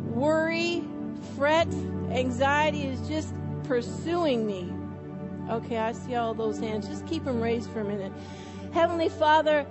worry, 0.06 0.84
fret, 1.36 1.68
anxiety 2.12 2.84
is 2.84 3.08
just 3.08 3.34
pursuing 3.64 4.46
me. 4.46 4.72
Okay, 5.50 5.78
I 5.78 5.94
see 5.94 6.16
all 6.16 6.34
those 6.34 6.60
hands. 6.60 6.88
Just 6.88 7.08
keep 7.08 7.26
them 7.26 7.42
raised 7.42 7.70
for 7.72 7.80
a 7.80 7.84
minute. 7.84 8.12
Heavenly 8.72 9.10
Father, 9.10 9.66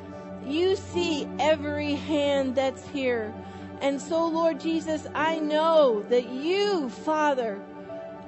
you 0.44 0.74
see 0.74 1.28
every 1.38 1.94
hand 1.94 2.56
that's 2.56 2.86
here. 2.88 3.32
And 3.80 4.00
so, 4.00 4.26
Lord 4.26 4.58
Jesus, 4.58 5.06
I 5.14 5.38
know 5.38 6.02
that 6.08 6.28
you, 6.30 6.88
Father, 6.88 7.60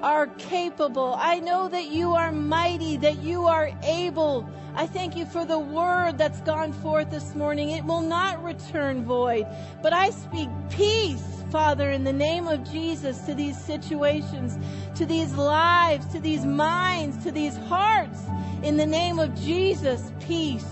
are 0.03 0.27
capable. 0.39 1.15
I 1.19 1.41
know 1.41 1.69
that 1.69 1.87
you 1.87 2.13
are 2.13 2.33
mighty, 2.33 2.97
that 2.99 3.23
you 3.23 3.47
are 3.47 3.71
able. 3.83 4.49
I 4.75 4.87
thank 4.87 5.17
you 5.17 5.27
for 5.27 5.45
the 5.45 5.59
word 5.59 6.17
that's 6.17 6.41
gone 6.43 6.73
forth 6.73 7.11
this 7.11 7.35
morning. 7.35 7.71
It 7.71 7.85
will 7.85 8.01
not 8.01 8.43
return 8.43 9.05
void, 9.05 9.47
but 9.83 9.93
I 9.93 10.11
speak 10.11 10.49
peace, 10.71 11.45
Father, 11.51 11.91
in 11.91 12.05
the 12.05 12.13
name 12.13 12.47
of 12.47 12.71
Jesus 12.71 13.21
to 13.23 13.35
these 13.35 13.61
situations, 13.61 14.59
to 14.97 15.05
these 15.05 15.35
lives, 15.35 16.07
to 16.13 16.21
these 16.21 16.45
minds, 16.45 17.23
to 17.25 17.33
these 17.33 17.57
hearts. 17.57 18.21
In 18.63 18.77
the 18.77 18.87
name 18.87 19.19
of 19.19 19.35
Jesus, 19.35 20.13
peace. 20.21 20.67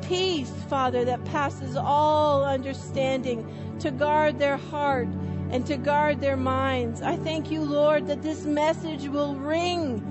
Peace, 0.00 0.50
Father, 0.68 1.04
that 1.04 1.24
passes 1.26 1.76
all 1.76 2.44
understanding 2.44 3.46
to 3.78 3.90
guard 3.90 4.38
their 4.38 4.56
heart 4.56 5.08
and 5.52 5.66
to 5.66 5.76
guard 5.76 6.20
their 6.20 6.36
minds. 6.36 7.02
I 7.02 7.16
thank 7.16 7.50
you, 7.50 7.62
Lord, 7.62 8.06
that 8.08 8.22
this 8.22 8.44
message 8.46 9.06
will 9.06 9.36
ring, 9.36 10.02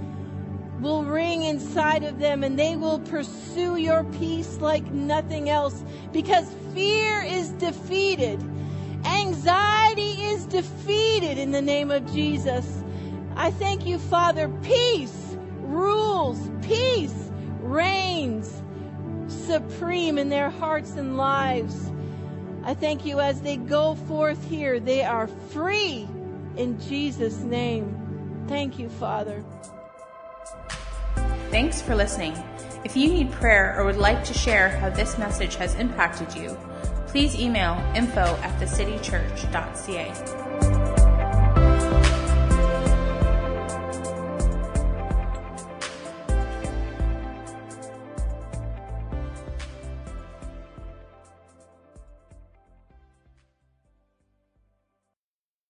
will 0.80 1.04
ring 1.04 1.44
inside 1.44 2.04
of 2.04 2.20
them 2.20 2.44
and 2.44 2.58
they 2.58 2.76
will 2.76 3.00
pursue 3.00 3.76
your 3.76 4.04
peace 4.06 4.60
like 4.60 4.86
nothing 4.92 5.50
else 5.50 5.84
because 6.14 6.48
fear 6.74 7.24
is 7.24 7.50
defeated. 7.54 8.39
Anxiety 9.04 10.12
is 10.24 10.46
defeated 10.46 11.39
in 11.39 11.52
the 11.52 11.62
name 11.62 11.89
of 11.89 12.10
Jesus. 12.14 12.84
I 13.36 13.50
thank 13.50 13.86
you, 13.88 13.98
Father. 13.98 14.48
Peace 14.62 15.36
rules, 15.58 16.52
peace 16.62 17.32
reigns 17.62 18.62
supreme 19.28 20.18
in 20.18 20.30
their 20.30 20.50
hearts 20.50 20.92
and 20.92 21.18
lives. 21.18 21.91
I 22.64 22.74
thank 22.74 23.05
you 23.05 23.20
as 23.20 23.41
they 23.41 23.57
go 23.57 23.95
forth 23.95 24.49
here, 24.49 24.80
they 24.80 25.03
are 25.03 25.28
free 25.28 26.07
in 26.57 26.80
Jesus' 26.80 27.39
name. 27.39 28.45
Thank 28.47 28.78
you, 28.78 28.89
Father. 28.89 29.43
Thanks 31.49 31.82
for 31.82 31.95
listening. 31.95 32.34
If 32.84 32.95
you 32.95 33.09
need 33.09 33.32
prayer 33.32 33.76
or 33.78 33.86
would 33.86 33.97
like 33.97 34.24
to 34.26 34.34
share 34.34 34.70
how 34.78 34.89
this 34.89 35.18
message 35.18 35.55
has 35.55 35.76
impacted 35.76 36.34
you, 36.36 36.57
please 37.07 37.36
email 37.36 37.74
info 37.95 38.22
at 38.22 38.59
thecitychurch.ca. 38.59 40.51